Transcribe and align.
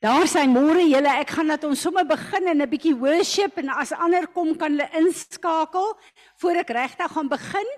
Daar 0.00 0.24
sy 0.24 0.46
môre 0.48 0.80
julle, 0.88 1.10
ek 1.20 1.34
gaan 1.36 1.50
dat 1.52 1.64
ons 1.68 1.80
sommer 1.84 2.06
begin 2.08 2.46
en 2.48 2.62
'n 2.62 2.70
bietjie 2.72 2.96
worship 2.96 3.58
en 3.60 3.68
as 3.68 3.92
ander 3.92 4.26
kom 4.32 4.56
kan 4.56 4.72
hulle 4.72 4.88
inskakel 4.96 5.92
voor 6.40 6.56
ek 6.56 6.70
regtig 6.72 7.12
gaan 7.12 7.28
begin. 7.28 7.68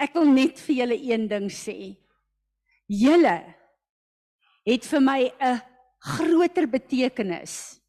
Ek 0.00 0.14
wil 0.14 0.24
net 0.24 0.58
vir 0.58 0.74
julle 0.76 0.96
een 0.96 1.28
ding 1.28 1.50
sê. 1.52 1.96
Julle 2.88 3.54
het 4.64 4.84
vir 4.84 5.00
my 5.00 5.32
'n 5.40 5.60
groter 6.00 6.66
betekenis 6.66 7.80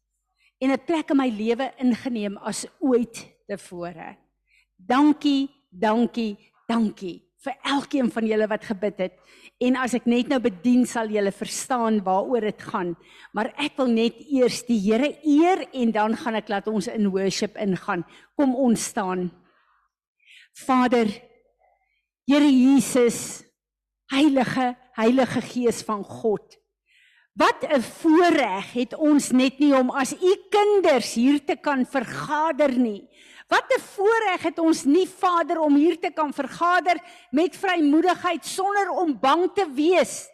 en 0.60 0.70
'n 0.70 0.84
plek 0.84 1.10
in 1.10 1.16
my 1.16 1.30
lewe 1.30 1.72
ingeneem 1.78 2.36
as 2.36 2.66
ooit 2.80 3.24
tevore. 3.48 4.18
Dankie, 4.76 5.48
dankie, 5.72 6.36
dankie 6.68 7.27
vir 7.44 7.54
elkeen 7.70 8.10
van 8.10 8.26
julle 8.26 8.48
wat 8.50 8.66
gebid 8.66 8.98
het. 8.98 9.14
En 9.62 9.78
as 9.78 9.94
ek 9.94 10.06
net 10.10 10.30
nou 10.30 10.38
bedien 10.42 10.84
sal 10.86 11.10
julle 11.10 11.32
verstaan 11.34 12.00
waaroor 12.06 12.48
dit 12.50 12.62
gaan. 12.70 12.94
Maar 13.34 13.52
ek 13.58 13.78
wil 13.78 13.90
net 13.94 14.18
eers 14.26 14.62
die 14.66 14.78
Here 14.82 15.10
eer 15.22 15.64
en 15.72 15.92
dan 15.94 16.16
gaan 16.18 16.38
ek 16.38 16.50
laat 16.50 16.68
ons 16.70 16.90
in 16.90 17.10
worship 17.14 17.58
ingaan. 17.58 18.04
Kom 18.38 18.54
ons 18.54 18.90
staan. 18.90 19.30
Vader 20.66 21.10
Here 22.28 22.44
Jesus, 22.44 23.42
Heilige, 24.12 24.74
Heilige 24.98 25.40
Gees 25.40 25.80
van 25.82 26.02
God. 26.04 26.58
Wat 27.38 27.62
'n 27.64 27.80
voorreg 27.80 28.72
het 28.72 28.94
ons 28.94 29.30
net 29.30 29.58
nie 29.58 29.72
om 29.72 29.90
as 29.90 30.12
u 30.12 30.32
kinders 30.50 31.14
hier 31.14 31.38
te 31.44 31.56
kan 31.56 31.86
vergader 31.86 32.72
nie. 32.78 33.08
Wat 33.48 33.64
'n 33.68 33.80
voorreg 33.80 34.42
het 34.42 34.58
ons 34.58 34.84
nie 34.84 35.08
Vader 35.08 35.58
om 35.58 35.74
hier 35.74 35.98
te 35.98 36.10
kan 36.10 36.32
vergader 36.32 37.00
met 37.30 37.56
vrymoedigheid 37.56 38.46
sonder 38.46 38.90
om 38.90 39.18
bang 39.20 39.50
te 39.54 39.66
wees 39.72 40.28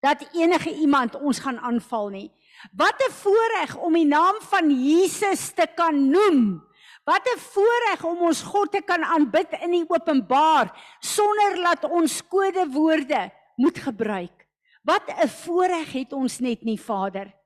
dat 0.00 0.28
enige 0.32 0.74
iemand 0.74 1.14
ons 1.14 1.38
gaan 1.38 1.58
aanval 1.58 2.08
nie. 2.08 2.30
Wat 2.72 2.94
'n 2.98 3.12
voorreg 3.12 3.76
om 3.76 3.92
die 3.92 4.06
naam 4.06 4.36
van 4.40 4.70
Jesus 4.70 5.50
te 5.50 5.66
kan 5.74 6.10
noem. 6.10 6.62
Wat 7.04 7.26
'n 7.26 7.38
voorreg 7.38 8.04
om 8.04 8.18
ons 8.18 8.42
God 8.42 8.72
te 8.72 8.82
kan 8.82 9.04
aanbid 9.04 9.48
in 9.60 9.70
die 9.70 9.84
openbaar 9.88 10.96
sonder 11.00 11.62
dat 11.62 11.90
ons 11.90 12.26
kodewoorde 12.26 13.32
moet 13.56 13.78
gebruik. 13.78 14.46
Wat 14.82 15.02
'n 15.06 15.28
voorreg 15.28 15.92
het 15.92 16.12
ons 16.12 16.38
net 16.38 16.62
nie 16.62 16.80
Vader. 16.80 17.41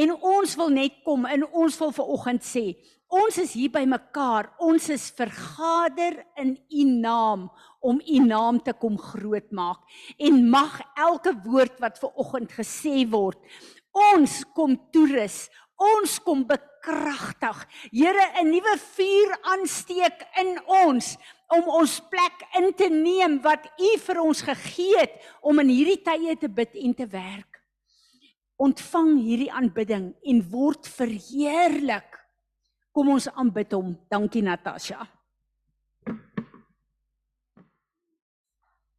En 0.00 0.14
ons 0.14 0.56
wil 0.56 0.70
net 0.72 1.00
kom 1.04 1.26
en 1.28 1.44
ons 1.44 1.78
wil 1.82 1.92
ver 1.92 2.12
oggend 2.14 2.44
sê, 2.46 2.64
ons 3.10 3.38
is 3.42 3.52
hier 3.58 3.72
by 3.74 3.82
mekaar. 3.90 4.48
Ons 4.62 4.88
is 4.94 5.08
vergader 5.18 6.22
in 6.40 6.54
U 6.56 6.84
naam 7.02 7.48
om 7.84 7.98
U 8.00 8.20
naam 8.24 8.60
te 8.64 8.72
kom 8.76 8.96
groot 9.00 9.50
maak. 9.56 9.82
En 10.16 10.40
mag 10.52 10.78
elke 10.96 11.34
woord 11.44 11.80
wat 11.82 12.00
ver 12.00 12.14
oggend 12.22 12.54
gesê 12.54 13.02
word, 13.10 13.40
ons 14.14 14.40
kom 14.56 14.78
toerus. 14.94 15.48
Ons 15.80 16.18
kom 16.20 16.44
bekragtig. 16.44 17.60
Here, 17.90 18.24
'n 18.40 18.50
nuwe 18.52 18.74
vuur 18.96 19.30
aansteek 19.52 20.26
in 20.40 20.60
ons 20.66 21.16
om 21.48 21.64
ons 21.80 22.00
plek 22.12 22.36
in 22.58 22.72
te 22.76 22.88
neem 22.88 23.40
wat 23.42 23.64
U 23.80 23.98
vir 23.98 24.20
ons 24.20 24.42
gegee 24.42 24.98
het 25.00 25.14
om 25.40 25.58
in 25.58 25.68
hierdie 25.68 26.02
tye 26.04 26.36
te 26.36 26.48
bid 26.48 26.76
en 26.76 26.94
te 26.94 27.06
werk 27.06 27.49
ontvang 28.60 29.14
hierdie 29.24 29.52
aanbidding 29.52 30.10
en 30.20 30.42
word 30.52 30.88
verheerlik. 30.98 32.18
Kom 32.92 33.08
ons 33.14 33.30
aanbid 33.32 33.72
hom. 33.72 33.94
Dankie 34.12 34.42
Natasha. 34.44 35.06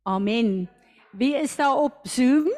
Amen. 0.08 0.66
Wie 1.14 1.36
is 1.38 1.54
daar 1.60 1.78
op 1.78 2.02
Zoom? 2.10 2.50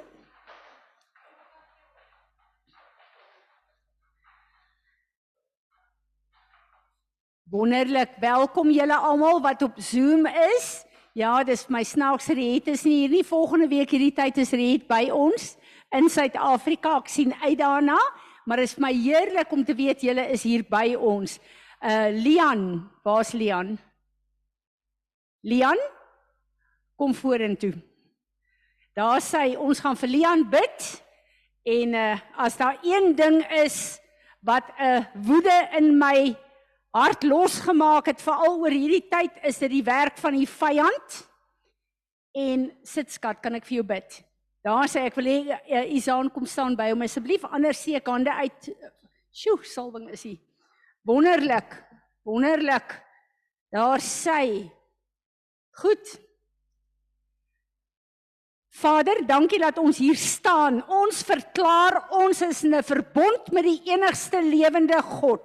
Wonderlik. 7.51 8.15
Welkom 8.21 8.71
julle 8.71 8.95
almal 8.95 9.41
wat 9.41 9.61
op 9.61 9.75
Zoom 9.77 10.25
is. 10.25 10.85
Ja, 11.13 11.43
dis 11.43 11.67
my 11.69 11.83
snaakse 11.85 12.33
reet 12.33 12.71
is 12.71 12.85
nie 12.87 13.03
hier 13.03 13.11
nie. 13.11 13.25
Volgende 13.27 13.67
week 13.67 13.91
hierdie 13.93 14.13
tyd 14.15 14.39
is 14.41 14.55
reet 14.55 14.87
by 14.89 15.11
ons 15.13 15.53
in 15.93 16.09
Suid-Afrika. 16.09 16.97
Ek 17.01 17.11
sien 17.11 17.33
uit 17.43 17.57
daarna, 17.59 17.97
maar 18.45 18.61
dit 18.61 18.69
is 18.69 18.79
my 18.81 18.91
heerlik 18.93 19.51
om 19.53 19.63
te 19.65 19.75
weet 19.77 20.03
julle 20.05 20.25
is 20.33 20.43
hier 20.47 20.65
by 20.69 20.93
ons. 20.97 21.39
Uh 21.83 22.09
Lian, 22.15 22.83
waar's 23.03 23.33
Lian? 23.35 23.75
Lian 25.43 25.79
kom 26.95 27.13
vorentoe. 27.15 27.73
Daar 28.95 29.21
sê 29.23 29.57
ons 29.57 29.79
gaan 29.79 29.97
vir 29.99 30.11
Lian 30.11 30.45
bid 30.49 30.89
en 31.63 31.97
uh 31.97 32.15
as 32.37 32.57
daar 32.59 32.79
een 32.83 33.13
ding 33.15 33.41
is 33.63 33.99
wat 34.43 34.63
'n 34.77 34.83
uh, 34.83 35.05
woede 35.13 35.69
in 35.77 35.97
my 35.97 36.35
hart 36.91 37.23
losgemaak 37.23 38.05
het 38.05 38.21
veral 38.21 38.59
oor 38.59 38.73
hierdie 38.73 39.07
tyd 39.09 39.31
is 39.41 39.57
dit 39.57 39.71
die 39.79 39.83
werk 39.83 40.17
van 40.17 40.35
die 40.37 40.47
vyand. 40.49 41.23
En 42.33 42.71
sit 42.83 43.11
skat, 43.11 43.41
kan 43.41 43.55
ek 43.57 43.65
vir 43.65 43.75
jou 43.79 43.85
bid? 43.85 44.19
Daar 44.63 44.87
sê 44.87 45.03
ek 45.09 45.17
wil 45.19 45.27
hê 45.27 45.39
uh, 45.51 45.83
Isaan 45.91 46.29
kom 46.31 46.45
staan 46.47 46.77
by 46.79 46.93
hom 46.93 47.03
asseblief 47.03 47.43
anders 47.49 47.81
seek 47.83 48.07
hande 48.07 48.31
uit. 48.31 48.69
Sjoe, 49.33 49.59
salwing 49.67 50.07
is 50.15 50.23
hy. 50.23 50.37
Wonderlik. 51.03 51.75
Wonderlik. 52.23 52.95
Daar 53.73 53.99
sê 53.99 54.69
Goed. 55.73 56.19
Vader, 58.73 59.23
dankie 59.25 59.59
dat 59.61 59.79
ons 59.81 59.97
hier 59.97 60.17
staan. 60.17 60.79
Ons 60.85 61.23
verklaar 61.25 61.97
ons 62.13 62.41
is 62.41 62.63
in 62.63 62.75
'n 62.75 62.83
verbond 62.83 63.51
met 63.51 63.65
die 63.65 63.81
enigste 63.89 64.41
lewende 64.41 65.01
God. 65.01 65.43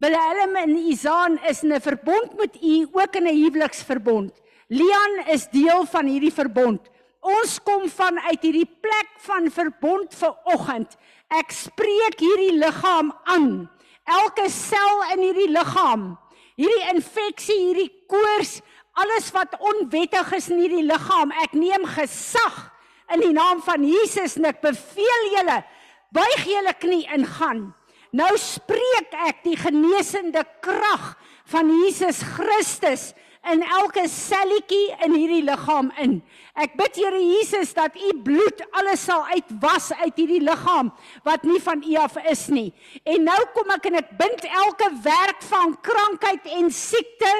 Willem 0.00 0.56
en 0.56 0.76
Isaan 0.76 1.38
is 1.48 1.62
in 1.62 1.72
'n 1.72 1.80
verbond 1.80 2.36
met 2.36 2.56
U, 2.62 2.88
ook 2.92 3.16
in 3.16 3.26
'n 3.28 3.36
huweliksverbond. 3.36 4.32
Lian 4.68 5.28
is 5.28 5.48
deel 5.48 5.84
van 5.86 6.06
hierdie 6.06 6.32
verbond. 6.32 6.93
Ons 7.24 7.56
kom 7.64 7.86
vanuit 7.88 8.42
hierdie 8.44 8.68
plek 8.68 9.14
van 9.24 9.48
verbond 9.52 10.12
vir 10.12 10.34
oggend. 10.52 10.98
Ek 11.32 11.54
spreek 11.56 12.20
hierdie 12.20 12.58
liggaam 12.58 13.14
aan. 13.32 13.48
Elke 14.04 14.50
sel 14.52 15.06
in 15.14 15.22
hierdie 15.24 15.48
liggaam. 15.54 16.10
Hierdie 16.60 16.90
infeksie, 16.92 17.56
hierdie 17.70 17.90
koors, 18.12 18.58
alles 19.00 19.30
wat 19.34 19.56
onwettig 19.56 20.34
is 20.36 20.50
in 20.52 20.60
hierdie 20.60 20.84
liggaam. 20.84 21.32
Ek 21.42 21.56
neem 21.56 21.88
gesag 21.96 22.60
in 23.14 23.24
die 23.24 23.32
naam 23.34 23.62
van 23.64 23.82
Jesus 23.88 24.36
en 24.38 24.50
ek 24.52 24.60
beveel 24.62 25.32
julle 25.32 25.62
buig 26.14 26.44
julle 26.46 26.76
knie 26.78 27.02
en 27.10 27.24
gaan. 27.26 27.64
Nou 28.14 28.30
spreek 28.38 29.16
ek 29.26 29.42
die 29.48 29.56
genesende 29.58 30.44
krag 30.62 31.14
van 31.50 31.72
Jesus 31.72 32.20
Christus 32.36 33.10
in 33.52 33.62
elke 33.62 34.06
selletjie 34.08 34.94
in 35.04 35.14
hierdie 35.16 35.42
liggaam 35.44 35.90
in. 36.02 36.16
Ek 36.54 36.76
bid 36.78 36.96
Here 36.96 37.18
Jesus 37.18 37.72
dat 37.76 37.96
u 37.98 38.12
bloed 38.24 38.62
alles 38.78 39.04
sal 39.08 39.24
uitwas 39.32 39.90
uit 39.92 40.20
hierdie 40.20 40.42
liggaam 40.44 40.92
wat 41.26 41.44
nie 41.46 41.60
van 41.62 41.82
u 41.82 41.96
af 42.00 42.16
is 42.30 42.46
nie. 42.54 42.70
En 43.04 43.26
nou 43.26 43.38
kom 43.56 43.72
ek 43.74 43.88
en 43.90 43.98
ek 44.00 44.12
bind 44.20 44.46
elke 44.48 44.90
werk 45.04 45.42
van 45.50 45.74
krankheid 45.84 46.46
en 46.58 46.70
siekte, 46.72 47.32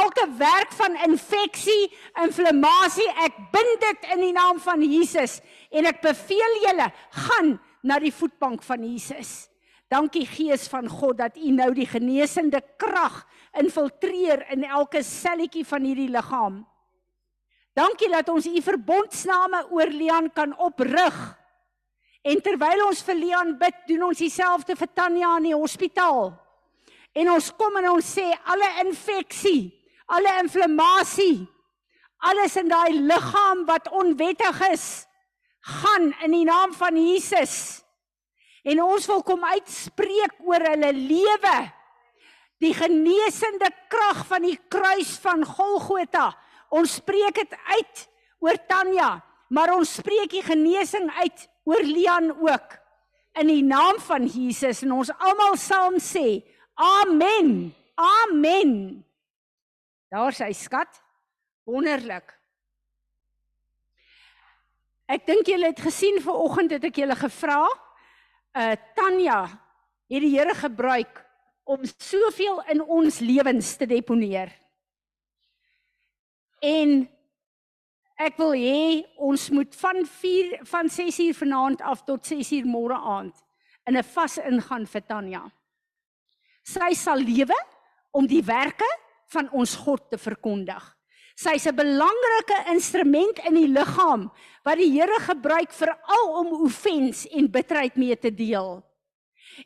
elke 0.00 0.26
werk 0.40 0.74
van 0.78 0.98
infeksie, 1.06 1.90
inflammasie, 2.24 3.08
ek 3.26 3.38
bind 3.54 3.86
dit 3.86 4.10
in 4.16 4.26
die 4.28 4.34
naam 4.36 4.58
van 4.62 4.82
Jesus 4.82 5.38
en 5.70 5.88
ek 5.88 6.02
beveel 6.04 6.58
julle 6.66 6.90
gaan 7.28 7.54
na 7.82 8.00
die 8.02 8.12
voetbank 8.12 8.64
van 8.66 8.82
Jesus. 8.84 9.48
Dankie 9.88 10.26
Gees 10.28 10.66
van 10.68 10.88
God 10.88 11.16
dat 11.22 11.38
u 11.40 11.50
nou 11.56 11.70
die 11.72 11.88
genesende 11.88 12.60
krag 12.76 13.22
infiltreer 13.56 14.44
in 14.52 14.64
elke 14.64 15.02
selletjie 15.02 15.64
van 15.66 15.86
hierdie 15.86 16.10
liggaam. 16.12 16.60
Dankie 17.78 18.10
dat 18.10 18.28
ons 18.28 18.46
u 18.46 18.60
verbondsname 18.62 19.64
oor 19.70 19.90
Lian 19.92 20.32
kan 20.34 20.54
oprig. 20.58 21.16
En 22.26 22.40
terwyl 22.42 22.86
ons 22.88 23.02
vir 23.06 23.14
Lian 23.14 23.54
bid, 23.60 23.76
doen 23.86 24.08
ons 24.10 24.18
dieselfde 24.18 24.74
vir 24.76 24.90
Tanya 24.94 25.36
in 25.38 25.50
die 25.50 25.56
hospitaal. 25.56 26.32
En 27.14 27.30
ons 27.32 27.50
kom 27.56 27.78
en 27.80 27.90
ons 27.94 28.14
sê 28.18 28.26
alle 28.50 28.68
infeksie, 28.84 29.70
alle 30.10 30.34
inflammasie, 30.42 31.46
alles 32.18 32.56
in 32.58 32.70
daai 32.70 32.98
liggaam 32.98 33.64
wat 33.68 33.88
onwettig 33.94 34.60
is, 34.72 34.86
gaan 35.82 36.10
in 36.26 36.34
die 36.34 36.46
naam 36.48 36.74
van 36.74 36.98
Jesus. 36.98 37.84
En 38.66 38.82
ons 38.82 39.06
wil 39.06 39.22
kom 39.22 39.44
uitspreek 39.44 40.40
oor 40.44 40.64
hulle 40.72 40.92
lewe 40.96 41.56
die 42.62 42.74
genesende 42.74 43.70
krag 43.90 44.24
van 44.28 44.44
die 44.46 44.58
kruis 44.70 45.14
van 45.22 45.44
Golgotha. 45.46 46.32
Ons 46.74 46.98
spreek 46.98 47.38
dit 47.38 47.54
uit 47.54 48.04
oor 48.44 48.58
Tanya, 48.68 49.10
maar 49.48 49.72
ons 49.76 49.98
spreek 50.00 50.30
die 50.34 50.44
genesing 50.44 51.08
uit 51.22 51.46
oor 51.68 51.84
Lian 51.86 52.32
ook 52.34 52.76
in 53.38 53.50
die 53.50 53.62
naam 53.62 54.00
van 54.02 54.26
Jesus 54.26 54.82
en 54.82 54.96
ons 54.96 55.12
almal 55.14 55.56
saam 55.60 55.98
sê 56.02 56.40
amen. 56.74 57.70
Amen. 57.98 58.72
Daar 60.08 60.34
sy 60.34 60.52
skat. 60.54 61.00
Wonderlik. 61.68 62.30
Ek 65.08 65.24
dink 65.26 65.48
julle 65.50 65.72
het 65.72 65.80
gesien 65.82 66.20
ver 66.22 66.36
oggend 66.36 66.72
het 66.76 66.84
ek 66.88 67.00
julle 67.02 67.16
gevra 67.18 67.62
uh 68.58 68.74
Tanya 68.96 69.42
het 70.08 70.22
die 70.24 70.32
Here 70.32 70.54
gebruik 70.56 71.20
om 71.68 71.84
soveel 72.00 72.62
in 72.72 72.80
ons 72.80 73.20
lewens 73.20 73.74
te 73.76 73.86
deponeer. 73.88 74.48
En 76.64 77.02
ek 78.18 78.38
wil 78.40 78.54
hê 78.56 79.04
ons 79.28 79.44
moet 79.54 79.76
van 79.82 80.00
4 80.08 80.56
van 80.70 80.88
6 80.90 81.20
uur 81.26 81.36
vanaand 81.38 81.84
af 81.84 82.02
tot 82.08 82.24
6 82.26 82.54
uur 82.56 82.66
môre 82.66 82.96
aand 82.96 83.36
in 83.86 83.96
'n 83.96 84.02
vas 84.14 84.38
ingaan 84.38 84.86
vir 84.86 85.02
Tanya. 85.06 85.44
Sy 86.64 86.94
sal 86.94 87.20
lewe 87.20 87.56
om 88.12 88.26
die 88.26 88.42
werke 88.42 88.88
van 89.32 89.48
ons 89.52 89.76
God 89.76 90.10
te 90.10 90.18
verkondig. 90.18 90.82
Sy's 91.36 91.66
'n 91.66 91.76
belangrike 91.76 92.72
instrument 92.72 93.38
in 93.46 93.54
die 93.54 93.68
liggaam 93.68 94.30
wat 94.64 94.78
die 94.78 94.90
Here 94.90 95.20
gebruik 95.20 95.72
veral 95.72 96.26
om 96.40 96.64
offens 96.64 97.26
en 97.26 97.50
bitterheid 97.50 97.96
mee 97.96 98.16
te 98.16 98.30
deel. 98.30 98.87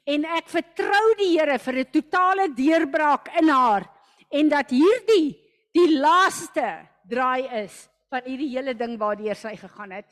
En 0.05 0.25
ek 0.25 0.49
vertrou 0.49 1.05
die 1.19 1.33
Here 1.39 1.59
vir 1.59 1.79
'n 1.79 1.91
totale 1.93 2.49
deurbraak 2.55 3.29
in 3.41 3.49
haar 3.49 3.85
en 4.31 4.49
dat 4.49 4.71
hierdie 4.71 5.39
die 5.73 5.99
laaste 5.99 6.89
draai 7.09 7.49
is 7.65 7.89
van 8.11 8.23
hierdie 8.25 8.53
hele 8.53 8.75
ding 8.75 8.99
waardeur 8.99 9.37
sy 9.37 9.57
gegaan 9.57 9.91
het. 9.91 10.09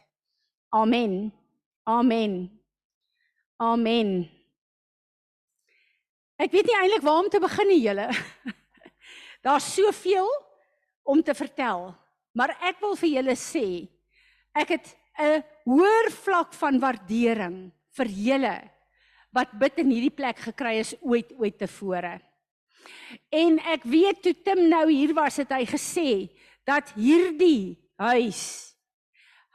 Amen. 0.72 1.32
Amen. 1.84 2.60
Amen. 3.60 4.28
Ek 6.40 6.52
weet 6.52 6.66
nie 6.66 6.76
eintlik 6.78 7.04
waar 7.04 7.24
om 7.24 7.28
te 7.28 7.40
begin 7.40 7.68
nie, 7.68 7.82
julle. 7.84 8.08
Daar's 9.44 9.74
soveel 9.74 10.28
om 11.02 11.22
te 11.22 11.34
vertel, 11.34 11.90
maar 12.32 12.54
ek 12.64 12.80
wil 12.80 12.96
vir 12.96 13.10
julle 13.18 13.36
sê 13.36 13.88
ek 14.56 14.72
het 14.76 14.96
'n 15.20 15.42
hoër 15.68 16.10
vlak 16.24 16.54
van 16.54 16.80
waardering 16.80 17.70
vir 17.96 18.08
julle 18.08 18.56
wat 19.34 19.52
bid 19.58 19.78
in 19.82 19.92
hierdie 19.92 20.14
plek 20.14 20.38
gekry 20.38 20.78
is 20.80 20.94
ooit 21.00 21.32
ooit 21.38 21.58
tevore. 21.58 22.18
En 23.30 23.58
ek 23.72 23.84
weet 23.84 24.22
toe 24.22 24.34
Tim 24.44 24.66
nou 24.70 24.86
hier 24.90 25.14
was 25.14 25.38
het 25.42 25.52
hy 25.54 25.64
gesê 25.68 26.10
dat 26.66 26.92
hierdie 26.96 27.78
huis 28.00 28.42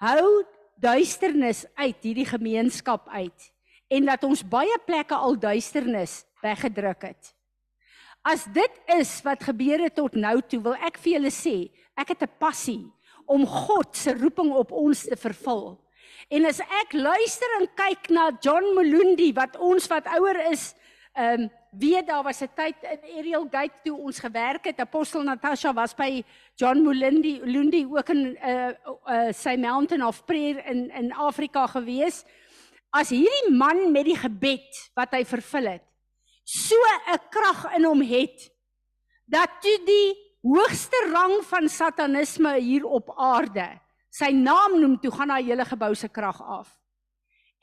hou 0.04 0.44
duisternis 0.82 1.64
uit 1.80 2.04
hierdie 2.04 2.28
gemeenskap 2.28 3.08
uit 3.10 3.52
en 3.96 4.10
dat 4.10 4.26
ons 4.28 4.44
baie 4.44 4.76
plekke 4.86 5.16
al 5.16 5.38
duisternis 5.40 6.24
weggedruk 6.44 7.08
het. 7.12 7.32
As 8.26 8.48
dit 8.50 8.80
is 8.98 9.12
wat 9.26 9.44
gebeur 9.46 9.86
het 9.86 9.96
tot 9.98 10.16
nou 10.18 10.40
toe, 10.50 10.60
wil 10.66 10.78
ek 10.88 10.98
vir 10.98 11.20
julle 11.20 11.32
sê, 11.34 11.70
ek 11.94 12.16
het 12.16 12.24
'n 12.26 12.38
passie 12.40 12.86
om 13.26 13.46
God 13.46 13.96
se 13.96 14.14
roeping 14.14 14.52
op 14.52 14.72
ons 14.72 15.06
te 15.06 15.16
vervul. 15.16 15.78
En 16.30 16.46
as 16.46 16.60
ek 16.60 16.94
luister 16.94 17.60
en 17.60 17.68
kyk 17.76 18.10
na 18.10 18.32
John 18.42 18.74
Molundi 18.74 19.32
wat 19.34 19.58
ons 19.58 19.88
wat 19.88 20.08
ouer 20.18 20.52
is, 20.52 20.74
ehm 21.16 21.46
um, 21.46 21.52
weet 21.76 22.08
daar 22.08 22.24
was 22.24 22.42
'n 22.42 22.50
tyd 22.56 22.76
in 22.84 23.18
Ariel 23.20 23.48
Gate 23.52 23.84
toe 23.84 23.98
ons 23.98 24.20
gewerk 24.20 24.66
het. 24.66 24.80
Apostel 24.80 25.24
Natasha 25.24 25.74
was 25.74 25.94
by 25.94 26.24
John 26.56 26.84
Molundi, 26.84 27.42
Lundi 27.44 27.86
ook 27.86 28.10
in 28.10 28.38
uh, 28.40 28.72
uh, 29.08 29.32
sy 29.32 29.56
Mountain 29.56 30.06
of 30.06 30.26
Prayer 30.26 30.66
in 30.66 30.90
in 30.92 31.12
Afrika 31.12 31.68
gewees 31.68 32.24
as 32.96 33.12
hierdie 33.12 33.52
man 33.52 33.92
met 33.92 34.08
die 34.08 34.16
gebed 34.16 34.80
wat 34.96 35.12
hy 35.16 35.24
vervul 35.28 35.68
het 35.76 35.84
so 36.46 36.78
'n 37.12 37.20
krag 37.34 37.66
in 37.76 37.84
hom 37.84 38.02
het 38.02 38.52
dat 39.26 39.50
toe 39.62 39.80
die 39.86 40.10
hoogste 40.46 41.10
rang 41.12 41.42
van 41.44 41.70
satanisme 41.70 42.60
hier 42.60 42.86
op 42.86 43.12
aarde 43.18 43.68
sy 44.16 44.32
naam 44.36 44.80
noem 44.80 44.96
toe 45.04 45.12
gaan 45.16 45.34
daai 45.34 45.44
hele 45.50 45.66
gebou 45.68 45.92
se 45.96 46.10
krag 46.10 46.40
af 46.42 46.72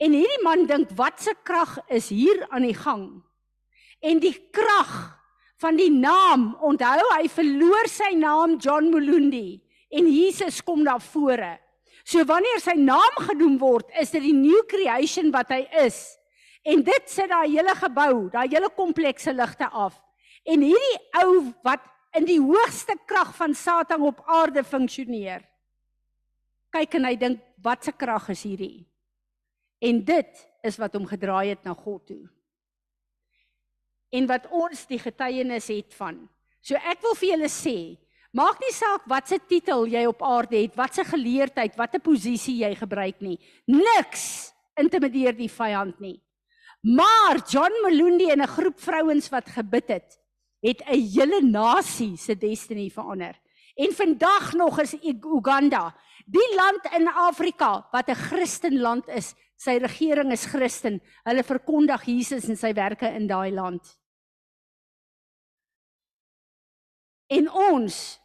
en 0.03 0.15
hierdie 0.17 0.43
man 0.45 0.67
dink 0.69 0.93
wat 0.99 1.21
se 1.23 1.33
krag 1.43 1.77
is 1.89 2.11
hier 2.13 2.45
aan 2.51 2.67
die 2.67 2.77
gang 2.77 3.07
en 4.03 4.21
die 4.23 4.35
krag 4.53 4.93
van 5.63 5.79
die 5.79 5.91
naam 5.91 6.51
onthou 6.61 7.09
hy 7.15 7.27
verloor 7.31 7.89
sy 7.89 8.13
naam 8.19 8.57
John 8.59 8.91
Molundi 8.91 9.61
en 9.93 10.09
Jesus 10.09 10.61
kom 10.65 10.83
daar 10.85 11.01
vore 11.01 11.57
So 12.03 12.25
wanneer 12.27 12.59
sy 12.59 12.75
naam 12.75 13.15
genoem 13.29 13.55
word, 13.61 13.87
is 13.99 14.11
dit 14.11 14.25
die 14.25 14.35
new 14.35 14.59
creation 14.67 15.31
wat 15.31 15.53
hy 15.55 15.63
is. 15.85 16.01
En 16.67 16.83
dit 16.83 17.09
sit 17.11 17.31
daai 17.31 17.47
hele 17.55 17.75
gebou, 17.79 18.27
daai 18.31 18.47
hele 18.51 18.69
komplekse 18.75 19.33
ligte 19.35 19.67
af. 19.71 19.95
En 20.43 20.63
hierdie 20.63 20.99
ou 21.23 21.45
wat 21.63 21.83
in 22.19 22.27
die 22.27 22.39
hoogste 22.43 22.97
krag 23.07 23.31
van 23.37 23.55
Satan 23.55 24.03
op 24.05 24.19
aarde 24.27 24.65
funksioneer. 24.67 25.41
Kyk 26.73 26.95
en 26.97 27.05
hy 27.05 27.15
dink, 27.15 27.41
wat 27.61 27.87
'n 27.87 27.97
krag 27.97 28.29
is 28.29 28.43
hierdie? 28.43 28.85
En 29.81 30.03
dit 30.03 30.47
is 30.63 30.77
wat 30.77 30.93
hom 30.93 31.05
gedraai 31.05 31.49
het 31.49 31.63
na 31.63 31.73
God 31.73 32.07
toe. 32.07 32.29
En 34.11 34.27
wat 34.27 34.47
ons 34.49 34.85
die 34.87 34.99
getuienis 34.99 35.67
het 35.67 35.93
van. 35.93 36.29
So 36.61 36.75
ek 36.75 37.01
wil 37.01 37.15
vir 37.15 37.29
julle 37.29 37.49
sê, 37.49 37.97
Maak 38.33 38.57
nie 38.63 38.73
saak 38.73 39.03
wat 39.05 39.29
se 39.29 39.37
titel 39.37 39.85
jy 39.85 40.07
op 40.09 40.23
aarde 40.25 40.57
het, 40.57 40.73
wat 40.73 40.95
se 40.97 41.03
geleerdheid, 41.05 41.75
wat 41.77 41.93
'n 41.93 42.01
posisie 42.01 42.65
jy 42.65 42.73
gebruik 42.75 43.21
nie. 43.21 43.37
Niks 43.67 44.51
intimideer 44.75 45.37
die 45.37 45.49
vyand 45.49 45.99
nie. 45.99 46.19
Maar 46.81 47.45
John 47.47 47.73
Melundi 47.85 48.31
en 48.31 48.41
'n 48.41 48.47
groep 48.47 48.79
vrouens 48.79 49.29
wat 49.29 49.49
gebid 49.49 49.87
het, 49.87 50.19
het 50.61 50.81
'n 50.81 50.99
hele 51.13 51.41
nasie 51.41 52.17
se 52.17 52.35
destiny 52.35 52.89
verander. 52.89 53.39
En 53.75 53.91
vandag 53.93 54.53
nog 54.53 54.79
is 54.79 54.95
Uganda, 55.03 55.95
die 56.25 56.49
land 56.55 56.87
in 56.95 57.07
Afrika 57.07 57.87
wat 57.91 58.09
'n 58.09 58.15
Christenland 58.15 59.07
is, 59.07 59.35
sy 59.57 59.77
regering 59.77 60.31
is 60.31 60.45
Christen. 60.45 61.01
Hulle 61.23 61.43
verkondig 61.43 62.05
Jesus 62.05 62.49
en 62.49 62.55
sy 62.55 62.73
werke 62.73 63.07
in 63.07 63.27
daai 63.27 63.51
land. 63.51 63.81
En 67.27 67.49
ons 67.49 68.19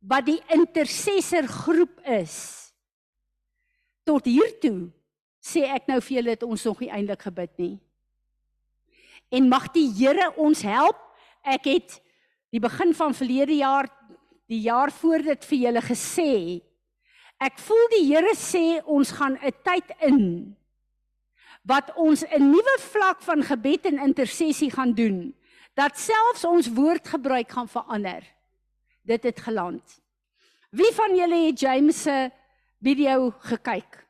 wat 0.00 0.26
die 0.26 0.40
intercessor 0.48 1.46
groep 1.46 2.00
is. 2.00 2.72
Tot 4.04 4.24
hier 4.26 4.58
toe 4.60 4.90
sê 5.42 5.66
ek 5.70 5.88
nou 5.90 6.00
vir 6.00 6.16
julle 6.16 6.34
dat 6.36 6.46
ons 6.46 6.64
nog 6.64 6.80
nie 6.80 6.90
eintlik 6.90 7.22
gebid 7.22 7.58
nie. 7.58 7.80
En 9.32 9.48
mag 9.48 9.70
die 9.72 9.88
Here 9.90 10.32
ons 10.36 10.62
help. 10.62 10.98
Ek 11.42 11.64
het 11.66 12.00
die 12.52 12.60
begin 12.60 12.92
van 12.94 13.14
verlede 13.14 13.56
jaar 13.56 13.88
die 14.50 14.60
jaar 14.66 14.92
voor 14.92 15.22
dit 15.24 15.44
vir 15.48 15.58
julle 15.58 15.82
gesê. 15.86 16.32
Ek 17.42 17.58
voel 17.58 17.88
die 17.90 18.04
Here 18.06 18.36
sê 18.38 18.78
ons 18.86 19.10
gaan 19.18 19.34
'n 19.34 19.50
tyd 19.66 19.88
in 20.06 20.54
wat 21.66 21.90
ons 21.96 22.22
'n 22.22 22.50
nuwe 22.52 22.76
vlak 22.78 23.22
van 23.22 23.42
gebed 23.42 23.86
en 23.86 23.98
intersessie 23.98 24.70
gaan 24.70 24.94
doen 24.94 25.34
dat 25.74 25.98
selfs 25.98 26.44
ons 26.44 26.70
woordgebruik 26.70 27.50
gaan 27.50 27.68
verander 27.68 28.22
dit 29.02 29.22
het 29.22 29.40
geland. 29.40 29.82
Wie 30.70 30.92
van 30.94 31.16
julle 31.16 31.46
het 31.46 31.60
James 31.60 32.02
se 32.02 32.30
video 32.80 33.30
gekyk? 33.30 34.06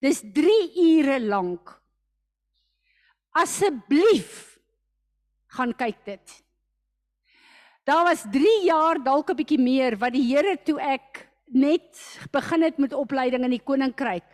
Dis 0.00 0.22
3 0.32 0.72
ure 0.76 1.20
lank. 1.20 1.80
Asseblief 3.30 4.58
gaan 5.46 5.76
kyk 5.76 6.04
dit. 6.04 6.44
Daar 7.84 8.04
was 8.04 8.24
3 8.32 8.64
jaar 8.64 9.02
dalk 9.02 9.30
'n 9.30 9.36
bietjie 9.36 9.60
meer 9.60 9.98
wat 9.98 10.12
die 10.12 10.24
Here 10.24 10.56
toe 10.64 10.80
ek 10.80 11.29
net 11.52 12.18
begin 12.32 12.62
het 12.62 12.78
met 12.78 12.92
opleiding 12.94 13.44
in 13.44 13.56
die 13.56 13.64
koninkryk 13.64 14.24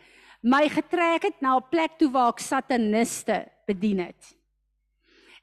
my 0.47 0.69
getrek 0.71 1.23
het 1.27 1.41
na 1.41 1.57
'n 1.57 1.69
plek 1.71 1.99
toe 1.99 2.11
waar 2.11 2.33
ek 2.33 2.41
sataniste 2.41 3.49
bedien 3.67 3.99
het. 3.99 4.37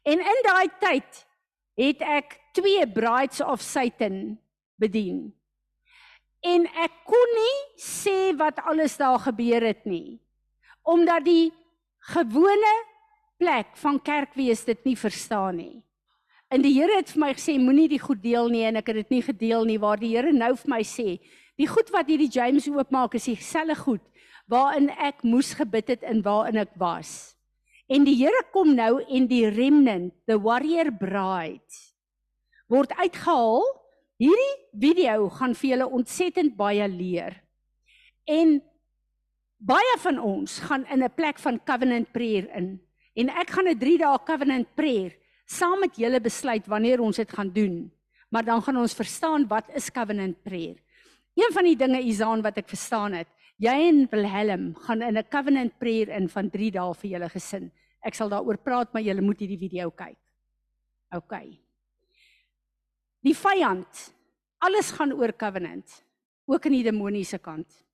En 0.04 0.20
in 0.20 0.40
daai 0.44 0.68
tyd 0.80 1.26
het 1.76 2.02
ek 2.02 2.40
twee 2.52 2.88
brides 2.88 3.42
of 3.42 3.62
Satan 3.62 4.40
bedien. 4.76 5.34
En 6.42 6.66
ek 6.66 6.92
kon 7.06 7.30
nie 7.36 7.58
sê 7.78 8.36
wat 8.38 8.60
alles 8.60 8.98
daar 8.98 9.20
gebeur 9.20 9.62
het 9.62 9.86
nie. 9.86 10.20
Omdat 10.84 11.26
die 11.26 11.54
gewone 12.00 12.74
plek 13.38 13.68
van 13.74 14.02
kerkwees 14.02 14.66
dit 14.66 14.84
nie 14.84 14.98
verstaan 14.98 15.56
nie. 15.56 15.84
En 16.50 16.62
die 16.62 16.74
Here 16.74 16.96
het 16.96 17.12
vir 17.12 17.20
my 17.20 17.34
gesê 17.34 17.58
moenie 17.58 17.88
die 17.90 18.00
goed 18.00 18.22
deel 18.22 18.50
nie 18.50 18.64
en 18.64 18.76
ek 18.76 18.88
het 18.88 18.96
dit 18.96 19.10
nie 19.10 19.22
gedeel 19.22 19.64
nie 19.66 19.80
waar 19.80 19.98
die 19.98 20.12
Here 20.16 20.32
nou 20.32 20.56
vir 20.56 20.70
my 20.70 20.84
sê 20.84 21.20
die 21.58 21.68
goed 21.68 21.90
wat 21.94 22.08
hierdie 22.08 22.32
James 22.32 22.68
oopmaak 22.68 23.14
is 23.16 23.30
dieselfde 23.30 23.76
goed 23.76 24.04
waarin 24.48 24.90
ek 24.90 25.24
moes 25.24 25.54
gebid 25.56 25.88
het 25.88 26.04
en 26.04 26.22
waarin 26.22 26.58
ek 26.58 26.74
was. 26.76 27.36
En 27.88 28.04
die 28.04 28.16
Here 28.16 28.44
kom 28.52 28.76
nou 28.76 29.00
en 29.08 29.28
die 29.28 29.48
remnant, 29.50 30.14
the 30.28 30.36
warrior 30.40 30.92
bride 30.92 31.80
word 32.68 32.92
uitgehaal 32.98 33.64
Hierdie 34.24 34.54
video 34.80 35.26
gaan 35.34 35.56
vir 35.58 35.74
julle 35.74 35.88
ontsettend 35.98 36.54
baie 36.56 36.86
leer. 36.88 37.34
En 38.30 38.60
baie 39.58 39.96
van 40.04 40.20
ons 40.22 40.60
gaan 40.68 40.86
in 40.86 41.04
'n 41.04 41.16
plek 41.16 41.40
van 41.40 41.60
covenant 41.60 42.12
prayer 42.14 42.48
in. 42.56 42.80
En 43.16 43.30
ek 43.30 43.50
gaan 43.50 43.68
'n 43.68 43.80
3 43.80 43.98
dae 43.98 44.18
covenant 44.26 44.68
prayer 44.76 45.12
saam 45.46 45.80
met 45.80 45.96
julle 45.98 46.22
besluit 46.22 46.66
wanneer 46.68 47.02
ons 47.02 47.18
dit 47.18 47.32
gaan 47.32 47.52
doen. 47.52 47.92
Maar 48.30 48.46
dan 48.46 48.62
gaan 48.62 48.78
ons 48.78 48.94
verstaan 48.94 49.48
wat 49.48 49.66
is 49.76 49.92
covenant 49.92 50.44
prayer. 50.44 50.78
Een 51.34 51.54
van 51.54 51.66
die 51.66 51.78
dinge 51.78 52.02
Isaan 52.02 52.44
wat 52.46 52.58
ek 52.62 52.70
verstaan 52.70 53.16
het, 53.18 53.30
jy 53.58 53.74
en 53.88 54.04
Wilhelm 54.12 54.74
gaan 54.86 55.02
in 55.02 55.18
'n 55.18 55.30
covenant 55.30 55.78
prayer 55.80 56.10
in 56.10 56.30
van 56.30 56.50
3 56.50 56.72
dae 56.72 56.94
vir 56.94 57.10
julle 57.10 57.30
gesin. 57.30 57.72
Ek 58.04 58.14
sal 58.14 58.30
daaroor 58.30 58.58
praat, 58.58 58.94
maar 58.94 59.02
julle 59.02 59.22
moet 59.22 59.40
hierdie 59.40 59.58
video 59.58 59.90
kyk. 59.90 60.18
OK. 61.16 61.34
Die 63.24 63.36
vyand, 63.36 64.14
alles 64.60 64.92
gaan 64.92 65.14
oor 65.14 65.34
covenant, 65.34 66.04
ook 66.46 66.66
in 66.66 66.72
die 66.72 66.84
demoniese 66.84 67.40
kant. 67.40 67.86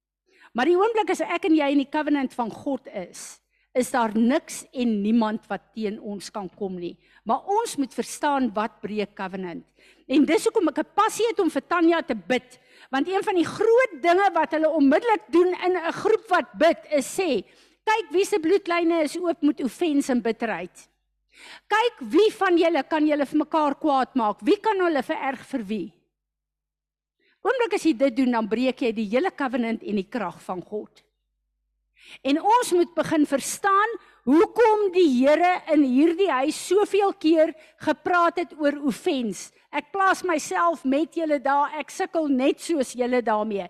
Maar 0.54 0.66
die 0.66 0.78
oomblik 0.78 1.10
as 1.10 1.22
ek 1.22 1.46
en 1.46 1.56
jy 1.56 1.70
in 1.72 1.84
die 1.84 1.92
covenant 1.92 2.34
van 2.34 2.50
God 2.52 2.88
is, 2.88 3.40
is 3.78 3.92
daar 3.92 4.18
niks 4.18 4.64
en 4.74 5.02
niemand 5.04 5.46
wat 5.48 5.70
teen 5.76 6.00
ons 6.02 6.32
kan 6.34 6.50
kom 6.58 6.80
nie. 6.82 6.98
Maar 7.24 7.46
ons 7.46 7.76
moet 7.78 7.94
verstaan 7.94 8.50
wat 8.56 8.80
breek 8.82 9.14
covenant. 9.16 9.66
En 10.10 10.26
dis 10.26 10.46
hoekom 10.48 10.72
ek 10.72 10.80
'n 10.82 10.94
passie 10.96 11.28
het 11.30 11.40
om 11.40 11.50
vir 11.50 11.62
Tanya 11.62 12.02
te 12.02 12.16
bid, 12.16 12.60
want 12.90 13.08
een 13.08 13.24
van 13.24 13.36
die 13.36 13.46
groot 13.46 13.94
dinge 14.02 14.30
wat 14.34 14.52
hulle 14.52 14.70
onmiddellik 14.70 15.30
doen 15.30 15.54
in 15.66 15.78
'n 15.78 15.92
groep 15.92 16.26
wat 16.30 16.58
bid 16.58 16.80
is 16.92 17.06
sê, 17.20 17.46
kyk 17.86 18.12
wie 18.12 18.26
se 18.26 18.40
bloedlyne 18.40 19.04
is 19.04 19.18
oop 19.18 19.42
met 19.42 19.62
offense 19.62 20.12
en 20.12 20.22
bitterheid. 20.22 20.90
Kyk 21.68 22.02
wie 22.12 22.32
van 22.32 22.58
julle 22.58 22.84
kan 22.84 23.06
julle 23.08 23.26
vir 23.26 23.38
mekaar 23.38 23.76
kwaad 23.76 24.16
maak? 24.16 24.42
Wie 24.42 24.60
kan 24.60 24.80
hulle 24.80 25.04
vererg 25.04 25.46
vir 25.46 25.64
wie? 25.64 25.94
Oomblik 27.42 27.74
as 27.74 27.86
jy 27.86 27.94
dit 27.94 28.16
doen, 28.16 28.32
dan 28.32 28.50
breek 28.50 28.82
jy 28.82 28.92
die 28.92 29.08
hele 29.08 29.32
covenant 29.32 29.84
en 29.84 29.96
die 29.96 30.10
krag 30.10 30.42
van 30.42 30.62
God. 30.62 31.04
En 32.26 32.42
ons 32.42 32.72
moet 32.74 32.94
begin 32.96 33.26
verstaan 33.26 33.96
hoekom 34.30 34.90
die 34.94 35.08
Here 35.10 35.60
in 35.74 35.84
hierdie 35.88 36.30
huis 36.30 36.58
soveel 36.68 37.14
keer 37.18 37.54
gepraat 37.82 38.38
het 38.44 38.54
oor 38.60 38.78
offense. 38.90 39.50
Ek 39.74 39.92
plaas 39.94 40.22
myself 40.26 40.84
met 40.86 41.16
julle 41.18 41.40
daar. 41.42 41.74
Ek 41.80 41.90
sukkel 41.94 42.30
net 42.30 42.62
soos 42.62 42.94
julle 42.98 43.22
daarmee. 43.26 43.68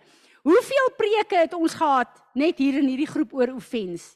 Hoeveel 0.48 0.92
preke 1.00 1.44
het 1.44 1.56
ons 1.56 1.76
gehad 1.76 2.12
net 2.36 2.60
hier 2.60 2.80
in 2.80 2.88
hierdie 2.92 3.10
groep 3.10 3.34
oor 3.36 3.54
offense? 3.56 4.16